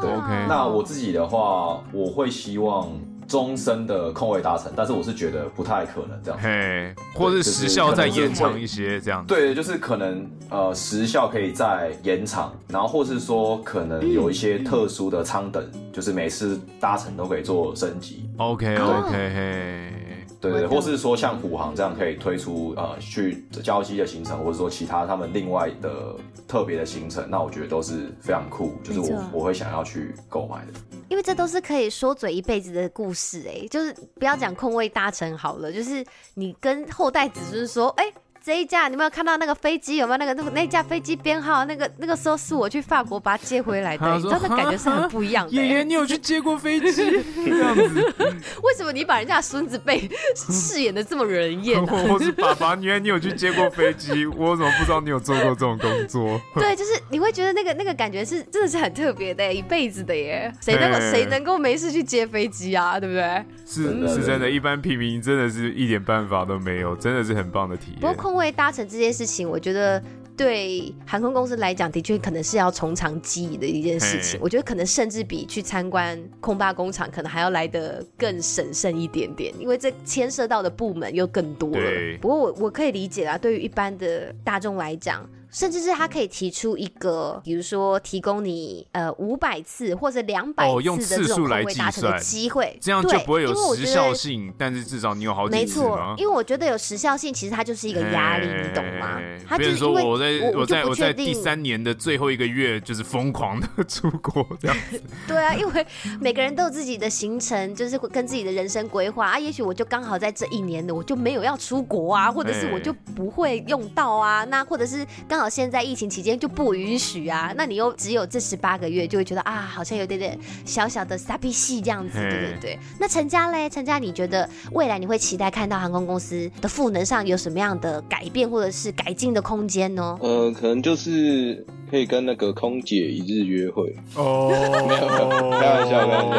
[0.00, 0.46] 对，OK。
[0.48, 2.88] 那我自己的话，我会希望。
[3.26, 9.34] 终身的空位达成，但是我是觉得不太可能这样子，嘿，或是时效再延长一些这样子。
[9.34, 18.28] 对，就是可能呃时效可以再延长，然后或是说可能有一些特殊的舱等，就是每次搭乘都可以做升级。
[18.38, 19.92] OK OK，嘿。
[20.40, 26.14] 对对，或是说像虎航这样可以推出呃去交期的行程，或者说其他他们另外的
[26.46, 30.72] 特别的行程，那我觉得都是非常酷，就是我我会想要去购买的。
[31.08, 38.04] 因为这都是可以说嘴一辈子的故事哎、欸，就是不要讲空位搭乘好了，就是你跟后代子孙说哎。
[38.04, 38.14] 欸
[38.46, 39.96] 这一架，你有没有看到那个飞机？
[39.96, 41.64] 有没有那个那个那架飞机编号？
[41.64, 45.52] 那个那个时候是我去法国把它接回来的，你知道那感觉是很不一样的。
[45.52, 47.24] 爷爷，你有去接过飞机？
[47.44, 48.14] 这样子，
[48.62, 51.86] 为什么你把人家孙子辈饰演的这么惹人厌、啊？
[52.08, 56.40] 我是爸爸，原来你有去接过飞机，我怎么不知道你有做过这种工作？
[56.54, 60.52] 对，就是你会觉得那个那个感觉是真的是很特别的，一辈子的耶。
[60.60, 63.00] 谁能够谁能够没事去接飞机啊？
[63.00, 63.44] 对不对？
[63.66, 68.16] 是是真的，一般平民真的是一点办法都没有，真的是很棒的体验。
[68.16, 70.02] 因为搭乘这件事情，我觉得
[70.36, 74.38] 对航空公司来讲，的确可能是要从长计议的一件事情。
[74.42, 81.90] 我觉得可能甚至比去参观空巴工厂，可能还要来得更审慎一点点，因为这牵涉到的部门又更多了。
[82.20, 85.28] 不过我我可以理解啦，对于一般的大众来讲。
[85.56, 90.68] 甚至是他可以提出一个，比如说提供你呃五百次或者两百
[91.00, 94.52] 次的这种空位达成的机会，这样就不会有时效性。
[94.58, 95.80] 但是至少你有好几次。
[95.80, 99.18] 没错，因为我觉得有时效性，其实它就是一个压力，你懂吗？
[99.48, 105.00] 他就是说我在我在我在第三年的最后一个月就是疯狂的 出国这样子。
[105.26, 105.86] 对啊，因为
[106.20, 109.38] 每个人都有自己的行程，就是跟自己的人生规划啊。
[109.38, 114.44] 也许我就刚好在这一年的，我就没有要出国啊，或者是我就不会用到啊。
[114.44, 117.52] 那或者是刚好现在疫情期间就不允许啊。
[117.56, 122.78] 那你又只有这十八个月，就会觉得啊，好像有点点小小的傻逼戏这样子，对对对。
[122.98, 130.18] 那陈家嘞，陈家，你觉得未来你会期待看到航空公司的赋能上有什么样的改变或者是改进的空间呢？
[130.20, 131.64] 呃，可能就是。
[131.88, 134.48] 可以跟那个空姐一日约会哦，
[134.88, 136.36] 没有没有，开玩笑，开玩笑。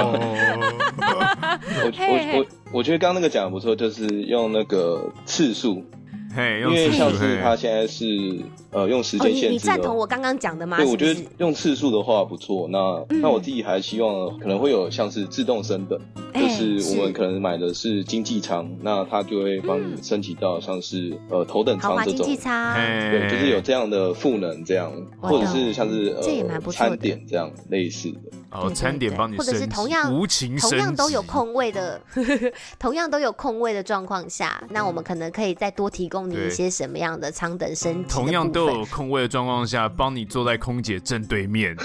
[1.80, 5.82] 我我我我觉得刚刚那个讲的不错，就是用那个次数，
[6.36, 8.05] 嘿，因为像是他现在是。
[8.72, 9.49] 呃，用时间限制。
[9.49, 10.78] 你赞同我刚刚讲的吗？
[10.78, 12.68] 对，我觉得用次数的话不错。
[12.70, 15.97] 那那我自己还希望可能会有像是自动升等，
[16.34, 22.15] 就是我们可能买的是经济舱，那它就会帮你升级到像是呃头等舱这种。
[22.18, 22.76] 经济舱。
[22.76, 24.91] 对，就是有这样的赋能，这样
[25.22, 28.20] 或者是像是呃餐点这样类似的。
[28.49, 32.01] 哦，餐点帮你，或者是同样无情同样都有空位的，
[32.80, 38.09] 同样都有空位的状况下，那我们可能可以再多提供你一些什么样的舱等升级。
[38.09, 38.51] 同样。
[38.57, 41.76] 都有空位的状况下，帮你坐在空姐正对面，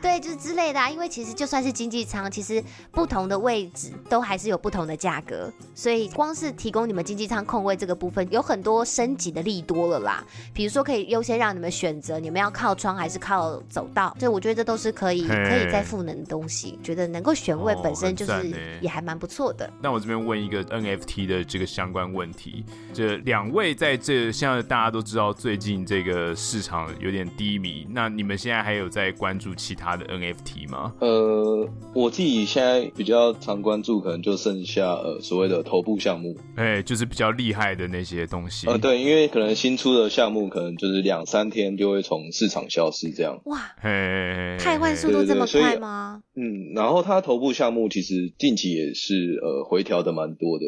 [0.00, 0.90] 对，就是之类的啊。
[0.90, 10.24] 因为其实就算是经济舱，其实不同的位置都还是有不同的价格，所以光是提供你们经济舱空位这个部分，有很多升级的利多了啦。
[10.52, 16.78] 比如说可以优先让你们选择，你们要靠窗还是靠走道，所以我觉得这都是可以可以再赋能的东西。
[16.82, 19.70] 觉得能够选位本身就是也还蛮不错的。
[19.80, 24.60] 那我这边问一个 NFT 的这个相关问题，这两位在这像。
[24.60, 27.86] 那大家都知道，最近这个市场有点低迷。
[27.90, 30.92] 那你们现在还有在关注其他的 NFT 吗？
[30.98, 38.66] 呃，我自己现在比较常关注，可能就剩下呃所谓的头部项目，哎、欸，就是比较厉害的那些东西。
[38.66, 43.40] 呃，对，因为可能新出的项目，可能就是两三天就会从市场消失，这样。
[43.44, 46.22] 哇，哎，太换速度这么快吗？
[46.34, 50.64] 嗯，然后它头部项目其实近期也是呃回调的蛮多的。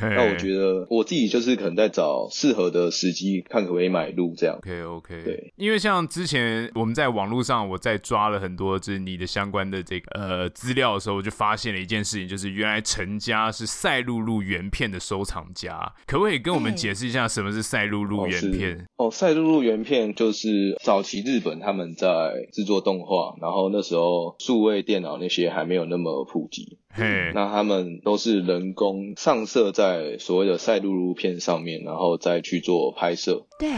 [0.00, 4.56] 那我觉得我自己就是可能在找适合的时机，看可不可以买入这样。
[4.58, 18.86] OK OK，对，因为像之前我们在网络上，我在抓了很多就是你的相关的这个呃资料的时候，我就发现了一件事情，就是原来陈家是赛璐璐原片的收藏家，可不可以跟我们解释一下什么是赛璐璐原片？
[18.96, 22.08] 哦，赛璐璐原片就是早期日本他们在
[22.52, 26.78] 制作动画，然后那时候数位电脑那些还没有那么普及。
[26.98, 33.46] 嘿， 那他们都是人工上色在所谓的赛璐璐片上面，然后再去做拍摄。
[33.58, 33.68] 对。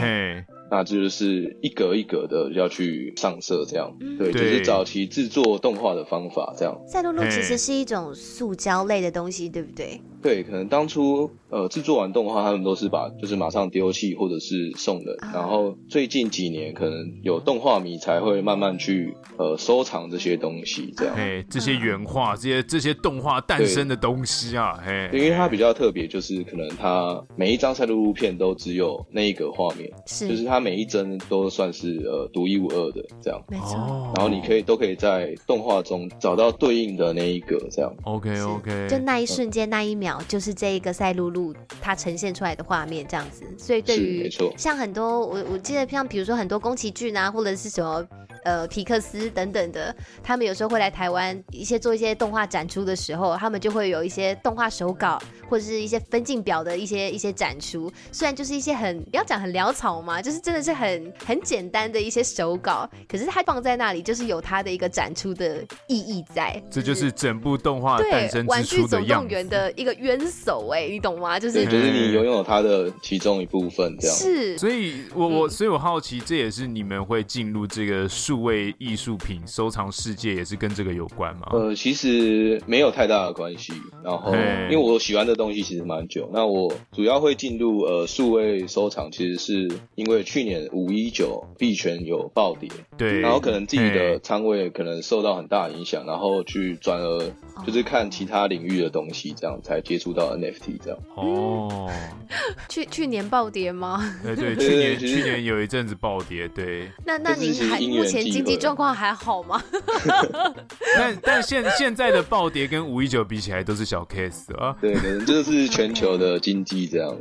[0.71, 6.81] 那这就是一格一格的要去上色，这样，嗯、对，就是早期制作动画的方法，这样。
[6.87, 10.01] 赛璐璐其实是一种塑胶类的东西，对不对？
[10.23, 21.15] 对，可能当初呃制作完动画，他们都是把就是马上丢弃或者是送人，啊、然后最近几年可能有动画迷才会慢慢去呃收藏这些东西，这样。
[21.17, 30.71] 哎，这些原画，这些这些动画诞生的东西啊，嘿，因为它比较特别，就是可能它每一张赛璐璐片都只有那一个画面，是，就是它。
[30.71, 33.77] 每一帧都算是呃独一无二的这样，没错。
[34.15, 37.91] 然后你可以都可以在动画中找到对应的那一个这样。
[38.05, 43.43] OK OK，就那一瞬间、嗯、那一秒，就是这一个赛璐璐它呈现出来的画面这样子。
[43.59, 48.07] 所以对于像很多我我记得像比如说很多宫崎骏啊，或者是什么。
[48.43, 57.93] 呃，皮克斯等等的，他们有时候会来台湾一些做一些动画展出的时候，他们就会有一些动画手稿或者是一些分镜表的一些一些展出。
[58.11, 66.61] 虽然就是一些很不要讲很潦草嘛，就是真的是很很简单的一些手稿，可是它放在那里就是有它的一个展出的意义在。
[66.69, 69.07] 这就是整部动画诞生之初的样子。
[69.07, 71.39] 玩具总动员的一个冤首哎，你懂吗？
[71.39, 74.17] 就是就是你拥有它的其中一部分这样。
[74.17, 78.09] 是，所以我我所以我好奇，这也是你们会进入这个。
[78.09, 81.49] 数位艺术品收藏世界也是跟这个有关吗？
[81.53, 83.73] 呃，其实没有太大的关系。
[84.03, 86.29] 然后，因为我喜欢的东西其实蛮久。
[86.33, 97.31] 那我主要会进入呃数位收藏，其实是因为去年五一九币圈有暴跌，对，然后可能自己的仓位可能受到很大影响，然后去转而
[97.67, 100.99] 就是看其他领域的东西，这样才接触到 NFT 这样。
[101.17, 101.91] 哦，
[102.69, 104.03] 去去年暴跌吗？
[104.25, 106.89] 对对，去年去年有一阵子暴跌，对。
[107.05, 108.21] 那那您还目前？
[108.31, 109.61] 经济状况还好吗？
[110.97, 114.77] 但但现现在的暴跌跟五一九比起来都是小 case 啊。
[114.81, 117.17] 对，可能就是全球的经济这样，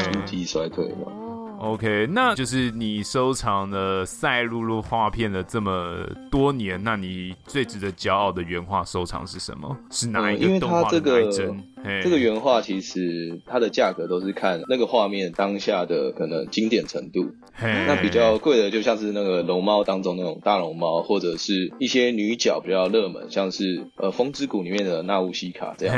[0.00, 1.29] 经济衰退嘛。
[1.60, 9.76] OK，那就是你收藏了赛璐璐画片的这么多年，那你最值得骄傲的原画收藏是什么？
[9.90, 11.62] 是哪一个动画的哪一帧？
[12.02, 17.26] 这个原画其实它的价格都是看那个画面当下的可能经典程度。
[17.60, 25.96] 那比较贵的就像是那个龙猫当中那种大龙猫，或者是一些女角比较热门，像是呃风之谷里面的纳乌西卡这样。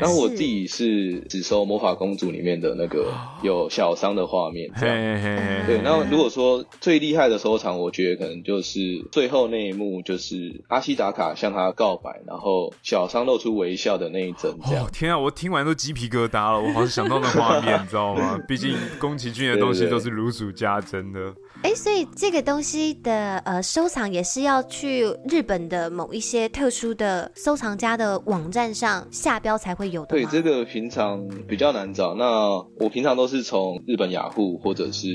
[0.00, 3.12] 然后我自己是只收魔法公主里面的那个
[3.42, 5.66] 有小桑的画面这样。
[5.66, 14.88] 对，那如果说最厉害的收藏，我觉得可能就是最后那一幕，就是阿西达卡向他告白，然后小桑露出微笑的那一帧这样。
[14.92, 18.38] 天啊，我听完都鸡皮疙瘩了，我好像想到那画面，你知道吗？
[18.48, 21.20] 毕竟宫崎骏的东西都是如数家珍的。
[21.62, 30.08] 哎、欸，所以这个东西的呃收藏也是要去日本的某一些特殊的收藏家的网站上下标才会有的。
[30.08, 32.14] 对，这个平常比较难找。
[32.14, 32.50] 那
[32.80, 35.08] 我平常都是从日本雅虎或者是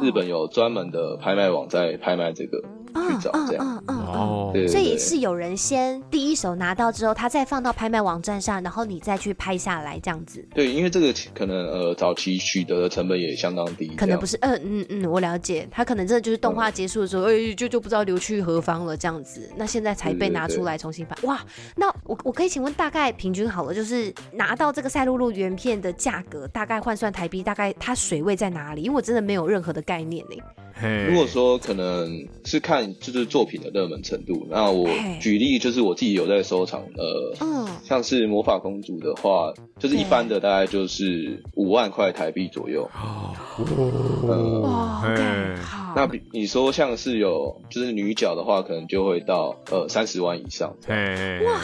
[0.00, 2.60] 日本有专门的拍卖网在拍卖这个。
[2.94, 10.44] 去找这样，嗯嗯嗯，所以是有人先第一手拿到之后，他再放到拍卖网站上，然后你再去拍下来这样子。
[10.54, 21.16] 对，因为这个可能呃早期取得的成本也相当低，可能不是，嗯嗯嗯，我了解，他可能真的就是动画结束的时候，哎、嗯，就就不知道流去何方了这样子，那现在才被拿出来重新拍。
[21.22, 21.40] 哇，
[21.76, 28.82] 那我我可以请问大概平均好了，就是拿到这个赛璐璐原片的价格，大概换算台币，大概它水位在哪里？
[28.82, 30.36] 因为我真的没有任何的概念呢。
[31.08, 34.88] 如果说可能是看就是作品的热门程度，那我
[35.20, 42.88] 举例就是我自己有在收藏，呃，嗯，像是魔法公主的话，就是一般的大概就是五万块台币左右。
[42.94, 43.34] 哦，
[44.62, 45.00] 哇，
[45.62, 45.92] 好。
[45.94, 50.70] 那比你说像是有就是女角的话，可能就会到呃三十万以上。
[50.70, 51.60] 哇，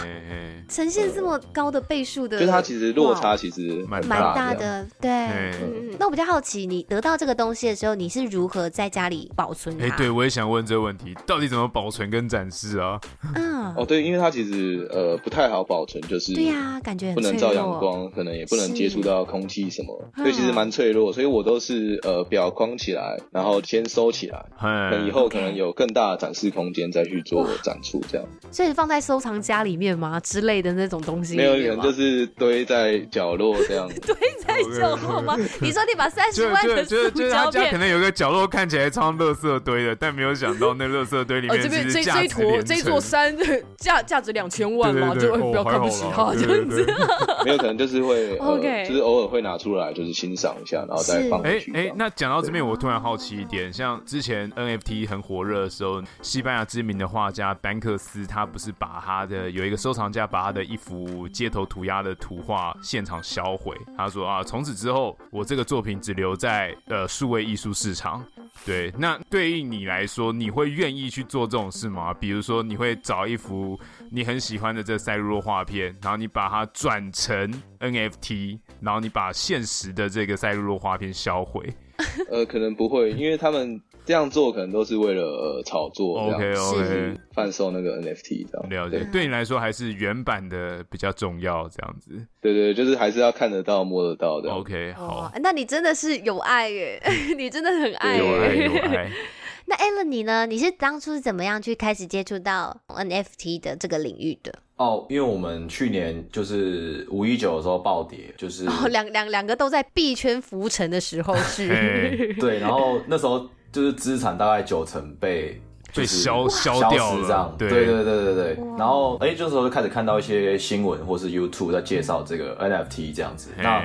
[0.68, 4.86] 呈现这么高的倍数的，就是它其实落差其实蛮蛮大的。
[5.00, 9.86] 对，嗯，那我比较好奇，你得到这个东西的时候，你是如何在家里保存它？
[9.86, 13.00] 哎，对，我也想问这个问题，到底怎么保存跟展示啊？
[13.34, 24.44] 嗯，哦，对，因为它其实呃不太好保存，就是对呀，感觉不能照阳光，可能也不能接触到空气什么，所以其实蛮脆弱，所以我都是呃裱框起来，然后先收起来，
[24.90, 28.26] 等以后可能有更大的展示空间再去做展出，这样。
[28.50, 31.36] 所以放在收藏家里面吗之类的那种东西？
[31.36, 33.88] 没有，可能就是堆在角落这样。
[34.06, 35.36] 堆在角落吗？
[35.60, 42.62] 你说你把三十万的塑胶片，可能有个角落看起来超垃圾堆的，但没有想到那垃圾堆里面这边这这一坨。
[42.62, 43.36] 这座山
[43.78, 46.84] 价价值两千万嘛，就不要看不起它这样子。
[47.44, 51.72] 没有可能就是会，OK，就是偶尔会拿出来就是欣赏一下，然后再放回去。
[51.72, 68.24] 哎哎，那讲到这边，我突然好奇一点，像之前 NFT 很火热的时候，西班牙知名的画家班克斯，他不是把他的有一个收藏家把他的一幅街头涂鸦的图画现场销毁，他说啊，从此之后我这个作品只留在呃数位艺术市场。
[68.66, 72.12] 对，那对于你来说，你会愿意去做这种事吗？
[72.12, 73.78] 比如说，你会找一幅
[74.10, 77.50] 你很喜欢的这赛璐璐画片，然后你把它转成
[77.80, 81.72] NFT，然后你把现实的这个赛璐璐画片销毁。
[82.30, 88.70] 呃，可能不会，因为他们这样做可能都是为了、呃、炒作，OK OK，贩售那个 NFT 这样。
[88.70, 92.12] 了解，对，你来说还是原版的比较重要，这样子。
[92.40, 94.48] 对对，就是还是要看得到、摸得到的。
[94.50, 95.30] OK，好。
[95.42, 96.98] 那你真的是有爱耶，
[97.36, 98.18] 你真的很爱耶。
[98.18, 99.10] 有爱有爱。
[99.70, 100.46] 那 Allen 你呢？
[100.46, 104.50] 你是当初是怎么样去开始接触到 NFT 的这个领域的？
[104.76, 115.60] 哦，因为我们去年就是五一九的时候暴跌，就是哦，两两两个都在币圈浮沉的时候是，对，然后那时候就是资产大概九成被
[115.94, 117.68] 被消消掉了，这样，对。
[117.68, 123.82] 对对对对，然后哎，这时候就开始看到一些新闻或是 YouTube 在介绍这个 NFT 这样子，那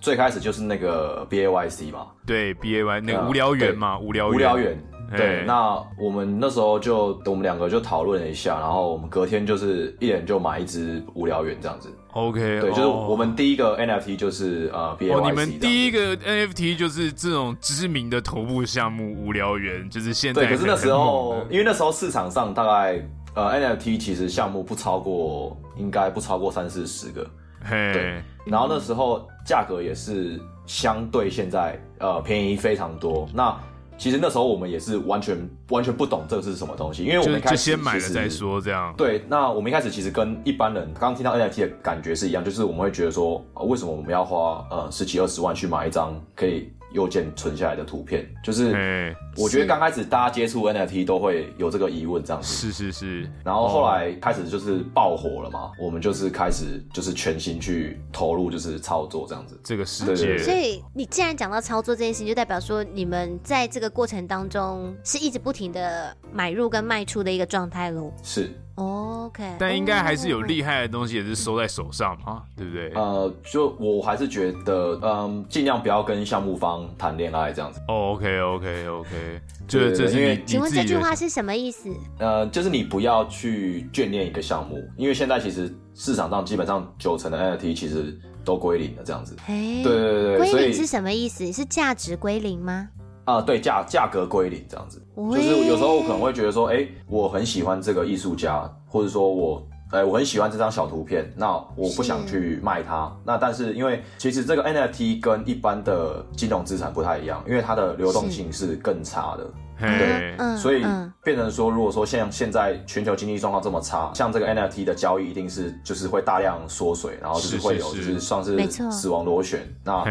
[0.00, 4.78] 最开始就是那个 BAYC 嘛，对 BAY 那个无聊猿嘛，无聊无聊猿。
[5.16, 11.88] 对，那我们那时候就我们两个就讨论了一下，然后我们隔天就是一人就买一只无聊猿这样子。
[12.16, 15.12] OK，对，就是我们第一个 NFT 就是呃 BAYC。
[15.12, 20.46] 哦，你们第一个 NFT 就是这种知名的头部项目无聊猿，就是现在。
[20.46, 27.30] 对，可是那时候因为那时候市场上大概呃 NFT 其实项目不超过，应该不超过三四十个。
[27.62, 27.92] 嘿。
[27.92, 33.28] 对，然后那时候价格也是相对现在呃便宜非常多。
[33.34, 33.54] 那
[33.98, 35.36] 其实那时候我们也是完全
[35.70, 38.94] 完全不懂这个是什么东西，因为我们一开始先买了再说这样。
[38.96, 52.48] 对，那我们一开始其实跟一般人刚刚听到 NFT 的感觉是一样，就是我们会觉得说，为什么我们要花呃十几二十万去买一张可以右键存下来的图片，就是我觉得刚开始大家接触 NFT 都会有这个疑问，这样子。
[52.48, 53.30] 是是是。
[53.44, 59.60] 然后后来开始就是爆火了嘛，我们就是开始就是全心去投入，就是操作这样子。
[59.62, 60.38] 这个世界。
[60.38, 68.10] 所以你既然讲到操作这件事情，就代表说你们在这个过程当中是一直不停的买入跟卖出的一个状态喽。
[68.22, 68.50] 是。
[68.76, 72.92] OK，但应该还是有厉害的东西，也是收在手上嘛，对不对？
[72.94, 77.80] 呃，就我还是觉得，嗯，尽量不要跟项目方谈恋爱这样子。
[77.88, 81.88] 哦，OK，OK，OK，就是这是因为，请问这句话是什么意思？
[82.18, 88.14] 呃，就是你不要去眷恋一个项目，因为现在其实市场上基本上九成的 NFT 其实
[88.44, 89.34] 都归零了这样子。
[89.46, 91.50] 哎，对对对，归零是什么意思？
[91.50, 92.90] 是价值归零吗？
[93.26, 103.14] 啊、呃，对，价价格归零这样子，就是有时候我可能会觉得说，哎、欸，我很喜欢这个艺术家，或者说我，哎、欸，我很喜欢这张小图片，那我不想去卖它。
[103.24, 109.44] 那但是因为其实这个 NFT 跟一般的金融资产不太一样，因为它的流动性是更差的。
[109.78, 110.84] 对，嗯、所以
[111.22, 118.56] 变成说，如果说像现在全球经济状况这么差，像这个 NFT 的交易一定是就是会大量缩水，然后就是会有就是算是
[118.90, 119.60] 死亡螺旋。
[119.84, 120.04] 那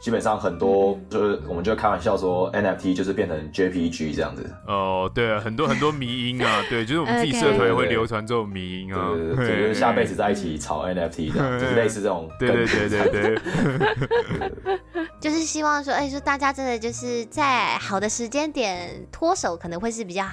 [0.00, 4.48] 基本上很多就是我们就开玩笑说 NFT 就是变成 JPG 这样子。
[4.66, 12.30] 哦，对啊，很多很多迷音啊，对，就是我们自己 社团也会流传这种迷音啊，对对对，就是下辈子在一起炒 NFT 的，就是类似这种。
[12.38, 13.38] 对对对对对。
[15.20, 19.04] 就是希望说，哎，说大家真的就是在好的时间点。
[19.10, 20.26] 脱手可能会是比较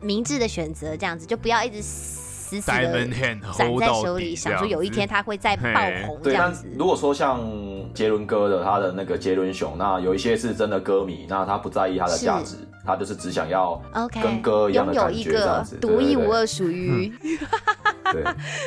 [0.00, 3.08] 明智的选择，这样子就不要一直死死的
[3.52, 6.66] 攒在手里，想说有一天他会再爆红这样子。
[6.76, 7.40] 如果说像
[7.94, 12.56] 杰伦哥的他的那个杰伦熊，那有一些是真的歌迷，那他不在意他的价值。
[12.82, 17.12] 他就是只想要跟歌一样的感觉，这样子独一无二属于。
[18.12, 18.22] 对，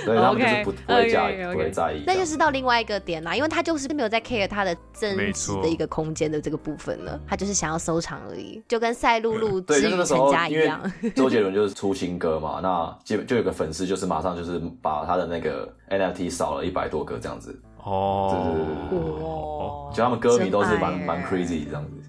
[0.06, 2.04] 所以 他们就是不不会在意，不会在意。
[2.06, 10.82] 那就是到另外一个点啦，因为他就是没有在 care 他的真实的一个空间的这个部分了，他就是想要收藏而已，就跟赛璐璐之于全家一样。
[11.16, 17.58] 周杰伦就是出新歌嘛，那基本就有个粉丝就是马上就是把他的那个 NFT 少了一百多个这样子。
[17.84, 18.56] 哦，
[18.90, 22.00] 对对对对，哦，就他们歌迷都是蛮蛮 crazy 这样子。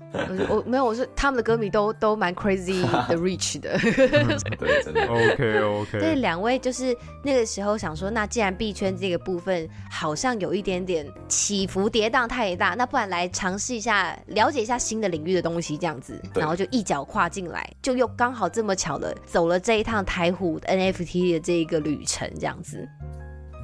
[0.48, 3.76] 我没有，我是他们的歌迷都都蛮 crazy 的 rich 的。
[3.80, 5.04] 对，真的。
[5.08, 5.98] OK OK。
[5.98, 22.88] 对，两位就是那个时候想说，那既然币圈这个部分好像有一点点起伏跌宕太大，那不然来尝试一下，了解一下新的领域的东西，这样子，然后就一脚跨进来，就又刚好这么巧的走了这一趟台虎 NFT 的这一个旅程，这样子。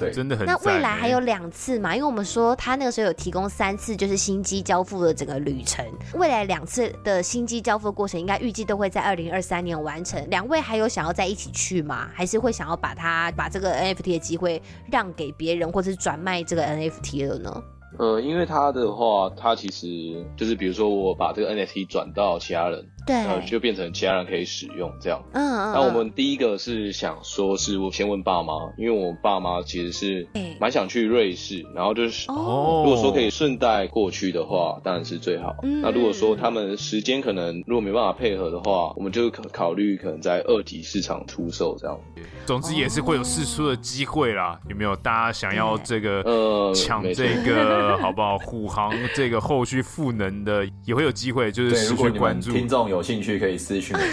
[0.01, 0.47] 对，真的很。
[0.47, 1.95] 那未来还有两次嘛？
[1.95, 5.85] 因为我们说他那个时候有提供三次，就是新机交付的整个旅程。
[6.15, 10.29] 未来两次的新机交付的过程，应该预计都会在二零二三年完成。
[10.31, 12.09] 两位还有想要在一起去吗？
[12.15, 17.63] 还是会想要把它把这个 NFT 的机会让给别人，或者是转卖这个 NFT 了呢？
[17.99, 22.83] 呃，因为他的话，他其实就是比如说我把这个 NFT 转到其他人。
[23.07, 25.23] 对，呃，就变成其他人可以使用这样。
[25.33, 25.73] 嗯嗯。
[25.73, 30.27] 那我们第一个是想说，是我先问爸妈，因为我爸妈其实是
[30.59, 35.55] 蛮想去瑞士，然后就是哦，如果说可以顺带过去的话，当然是最好。
[35.63, 35.81] 嗯。
[35.83, 41.99] 那如果说他们时间可能如果没办法配合的话，我们就可考虑可能在二级市场出售这样。
[42.47, 44.59] 总之也是会有试出的机会啦。
[44.69, 48.37] 有没有大家想要这个呃抢这个 好不好？
[48.39, 53.97] 虎航这个后续赋能的也会有机会，就是持续关注听众有兴趣可以私讯。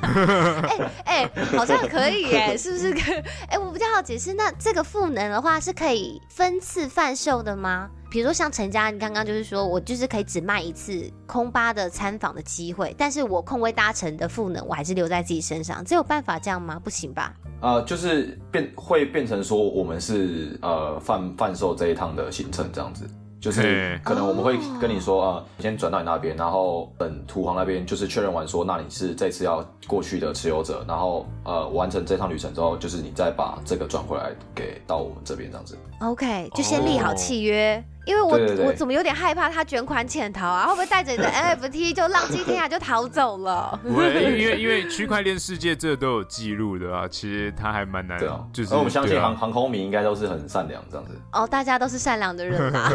[0.00, 2.92] 哎哎，好像可以哎， 是不是？
[3.46, 7.90] 哎、欸，我比较好解释，那这个赋能的话是可以分次贩售的吗？
[8.10, 16.80] 比如说像陈家，你刚刚就是说我就是可以只卖一次空巴的参访的机会，但是我空位搭乘的赋能我还是留在自己身上，这有办法这样吗？
[16.82, 17.34] 不行吧？
[17.60, 23.04] 呃，就是变会变成说我们是呃贩贩售这一趟的行程这样子。
[23.40, 35.78] 就是可能我们会跟你说啊、呃，先转到你那边，然后等土皇那边就是确认完说，那你是这次要过去的持有者，然后呃完成这趟旅程之后，就是你再把这个转回来给到我们这边这样子。
[36.00, 37.74] OK，就先立好契约。
[37.76, 37.97] Oh.
[38.08, 40.66] 因为我对对对，我怎么有点害怕他卷款潜逃啊？
[40.66, 43.78] 会不会带着你的 NFT 就浪迹天涯就逃走了？
[43.82, 44.06] 不会，
[44.40, 48.18] 因为因为区块链世界这都有记录的啊，其实他还蛮难。
[48.18, 51.20] 对啊，就是而我们相信航航空迷应该都是很善良这样子。
[51.34, 52.90] 哦，大家都是善良的人啦。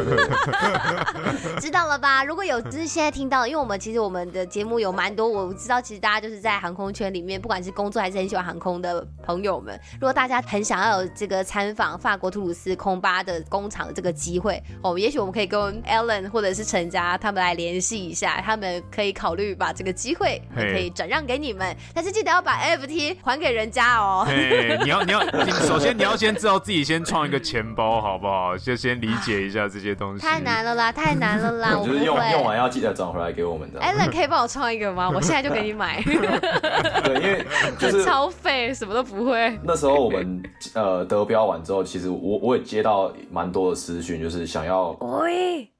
[1.61, 2.23] 知道了吧？
[2.23, 15.02] 如果有就是现在听到，因为我们其实我们的节目有蛮多，我知道其实大家就是在航空圈里面，不管是工作还是很喜欢航空的朋友们，如果大家很想要有这个参访法国图鲁斯空巴的工厂的这个机会，我们。
[15.03, 24.23] 也许我们可以跟 Alan 或者是陈家他们来联系一下，他们可以考虑把这个机会可以转让给你们，但是记得要把 NFT 还给人家哦。
[24.25, 28.57] 嘿，你要你要 你首先你要先知道自己先创一个钱包好不好？
[28.57, 30.25] 就先理解一下这些东西。
[30.25, 31.77] 太难了啦，太难了啦！
[31.77, 33.81] 我 就是用用完要记得转回来给我们的。
[33.81, 35.09] Alan 可以帮我创一个吗？
[35.13, 36.01] 我现在就给你买。
[37.03, 37.45] 对，因为
[37.77, 39.59] 就是超费，什么都不会。
[39.63, 40.41] 那时候我们
[40.75, 44.92] 呃得标完之后，其实我我也接到蛮多的私讯，就是想要，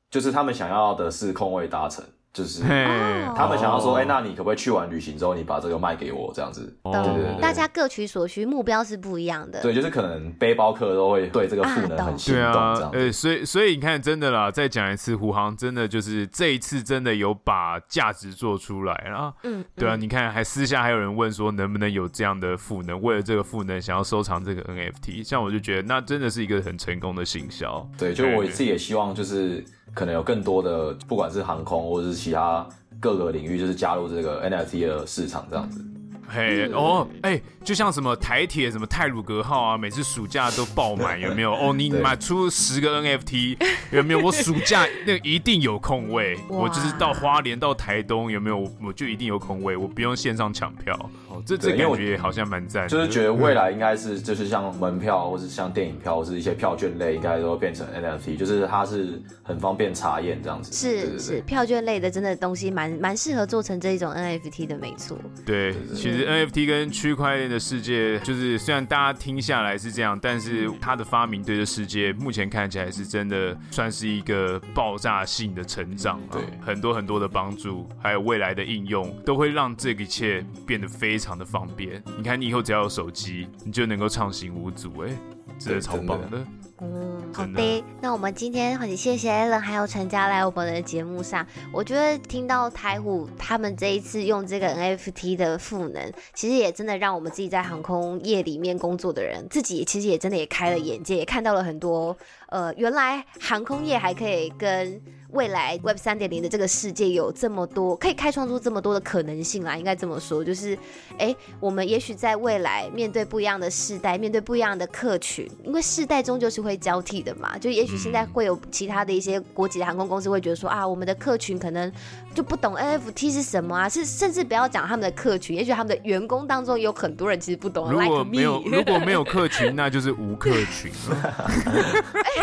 [0.09, 2.03] 就是他们想要的是空位达成。
[2.33, 6.75] 就是他们想要说，哎、欸，那你可不可以去完旅行之后，你把这个卖给我，这样子？
[6.81, 9.61] 对对对，大家各取所需，目标是不一样的。
[9.61, 12.63] 对，就是可能背包客都会对这个赋能很心动，这样。
[12.63, 19.31] 呃、啊欸，所以所以你看，真的啦，再讲一次，虎航真的就是这一次真的有把价值做出来啊。
[19.43, 22.99] 嗯，对啊，你看，还私下还有人问说，能不能有这样的赋能？
[22.99, 27.87] 为了这个赋能，想要收藏这个 NFT，像我就觉得，那真的是一个很成功的行销。
[27.95, 29.63] 对，就我自己也希望就是。
[29.93, 32.67] 可能有更多的，不管是航空或者是其他
[32.99, 35.85] 各个领域，就是加入这个 NFT 的市场这样子。
[36.25, 41.53] 嘿，哦，哎，就像什么台铁什么泰鲁格号啊，每次暑假都爆满， 有没有？
[41.53, 43.57] 哦，你买出十个 NFT，
[43.91, 44.19] 有没有？
[44.19, 48.67] 我暑假那个一定有空位，我就是到花莲到台东，有没有？
[48.81, 50.97] 我就一定有空位，我不用线上抢票。
[51.45, 60.71] 这这感觉好像蛮赞，就是觉得未来应该是就是像门票，或是像电影票，或是一些票券类，应该都会变成 NFT，就是它是很方便查验这样子。
[60.73, 65.17] 是是，票券类的真的东西蛮蛮适合做成这一种 NFT 的，没错。
[65.45, 81.33] 对，其实 NFT 跟区块链的世界，就是虽然大家听下来是这样，但是它的发明对这世界目前看起来是真的算是一个爆炸性的成长，对，很多很多的帮助，还有未来的应用，都会让这一切变得非常。
[81.33, 85.09] 的方便，你看，你以后只要有手机，你就能够畅行无阻，哎，
[85.57, 86.45] 真的超棒的。
[86.79, 91.43] 嗯，好的，那我们今天很谢谢 Alan 还有陈家来我们的节目上。
[91.71, 102.15] 我觉得听到台虎他们这一次用这个 NFT 的赋能，其实也真的让我们自己在航空业里面工作的人，自己其实也真的也开了眼界，也看到了很多，
[102.53, 105.01] 呃，原来航空业还可以跟。
[105.33, 110.77] 未来 Web 三点零的这个世界有这么多，可以开创出这么多的可能性啦，应该这么说，就是，
[111.17, 121.91] 哎，我们也许在未来面对不一样的世代，面对不一样的客群，因为世代终究是会交替的嘛，就也许现在会有其他的一些国际的航空公司会觉得说啊，我们的客群可能
[122.35, 127.91] 就不懂 NFT 是什么啊，是甚至不要讲他们的客群，也许他们的员工当中有很多人其实不懂。
[127.91, 130.91] 如果没有如果没有客群，那就是无客群。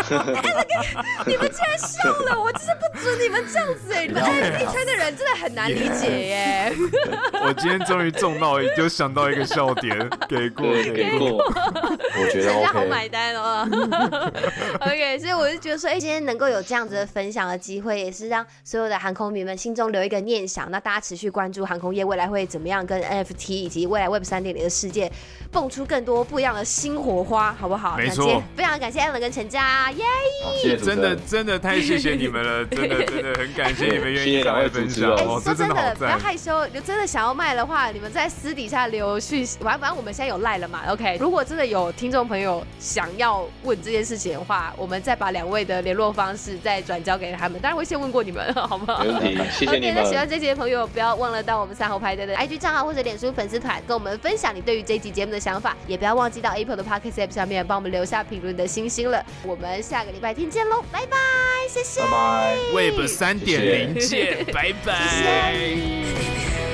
[1.25, 2.71] 你们竟然笑了，我真是。
[2.81, 4.05] 不准你们这样子哎！
[4.05, 6.73] 你们 NFT 圈的人真的很难理解耶。
[7.43, 9.97] 我今天终于中到，就想到一个笑点，
[10.27, 11.37] 给过给过。
[11.37, 13.67] 我觉得 人家好买单哦。
[14.81, 20.69] OK，所以我就觉得说，哎，今天能够有这样子的分享的机会，也是让所有的航空迷们心中留一个念想。
[20.69, 25.11] 那大家持续关注航空业未来会怎么样，跟 NFT 以及未来 Web 三点零的世界
[25.51, 27.97] 蹦出更多不一样的新火花，好不好？
[27.97, 28.41] 没错。
[28.55, 30.77] 非常感谢 Alan 跟陈家，耶！
[30.77, 32.65] 真的真的太谢谢你们了。
[32.71, 35.11] 真的真的很感谢你们愿意来分享。
[35.13, 36.67] 哎，说真的，不要害羞。
[36.69, 39.57] 就真的想要卖的话，你们在私底下留讯息。
[39.59, 41.17] 反正反正我们现在有赖了嘛，OK。
[41.19, 47.59] 如果真的有听众朋友想要问这件事情的话，我们再把两位的联络方式再转交给他们。
[47.59, 49.03] 当然会先问过你们， 好吗？
[49.03, 49.95] 没问题，谢谢你们。
[49.95, 55.75] 那喜欢这集的朋友，不要忘了到我们三号派对的 IG 账号或者脸书粉丝团，跟我们分享你对于这一集节目的想法。
[55.87, 59.23] 也不要忘记到 Apple 的 Podcast App 上面帮我们留下评论的星星了。
[59.43, 61.17] 我们下个礼拜天见喽，拜拜，
[61.69, 62.57] 谢谢，拜拜。
[62.73, 66.70] Web 三点零见，拜拜。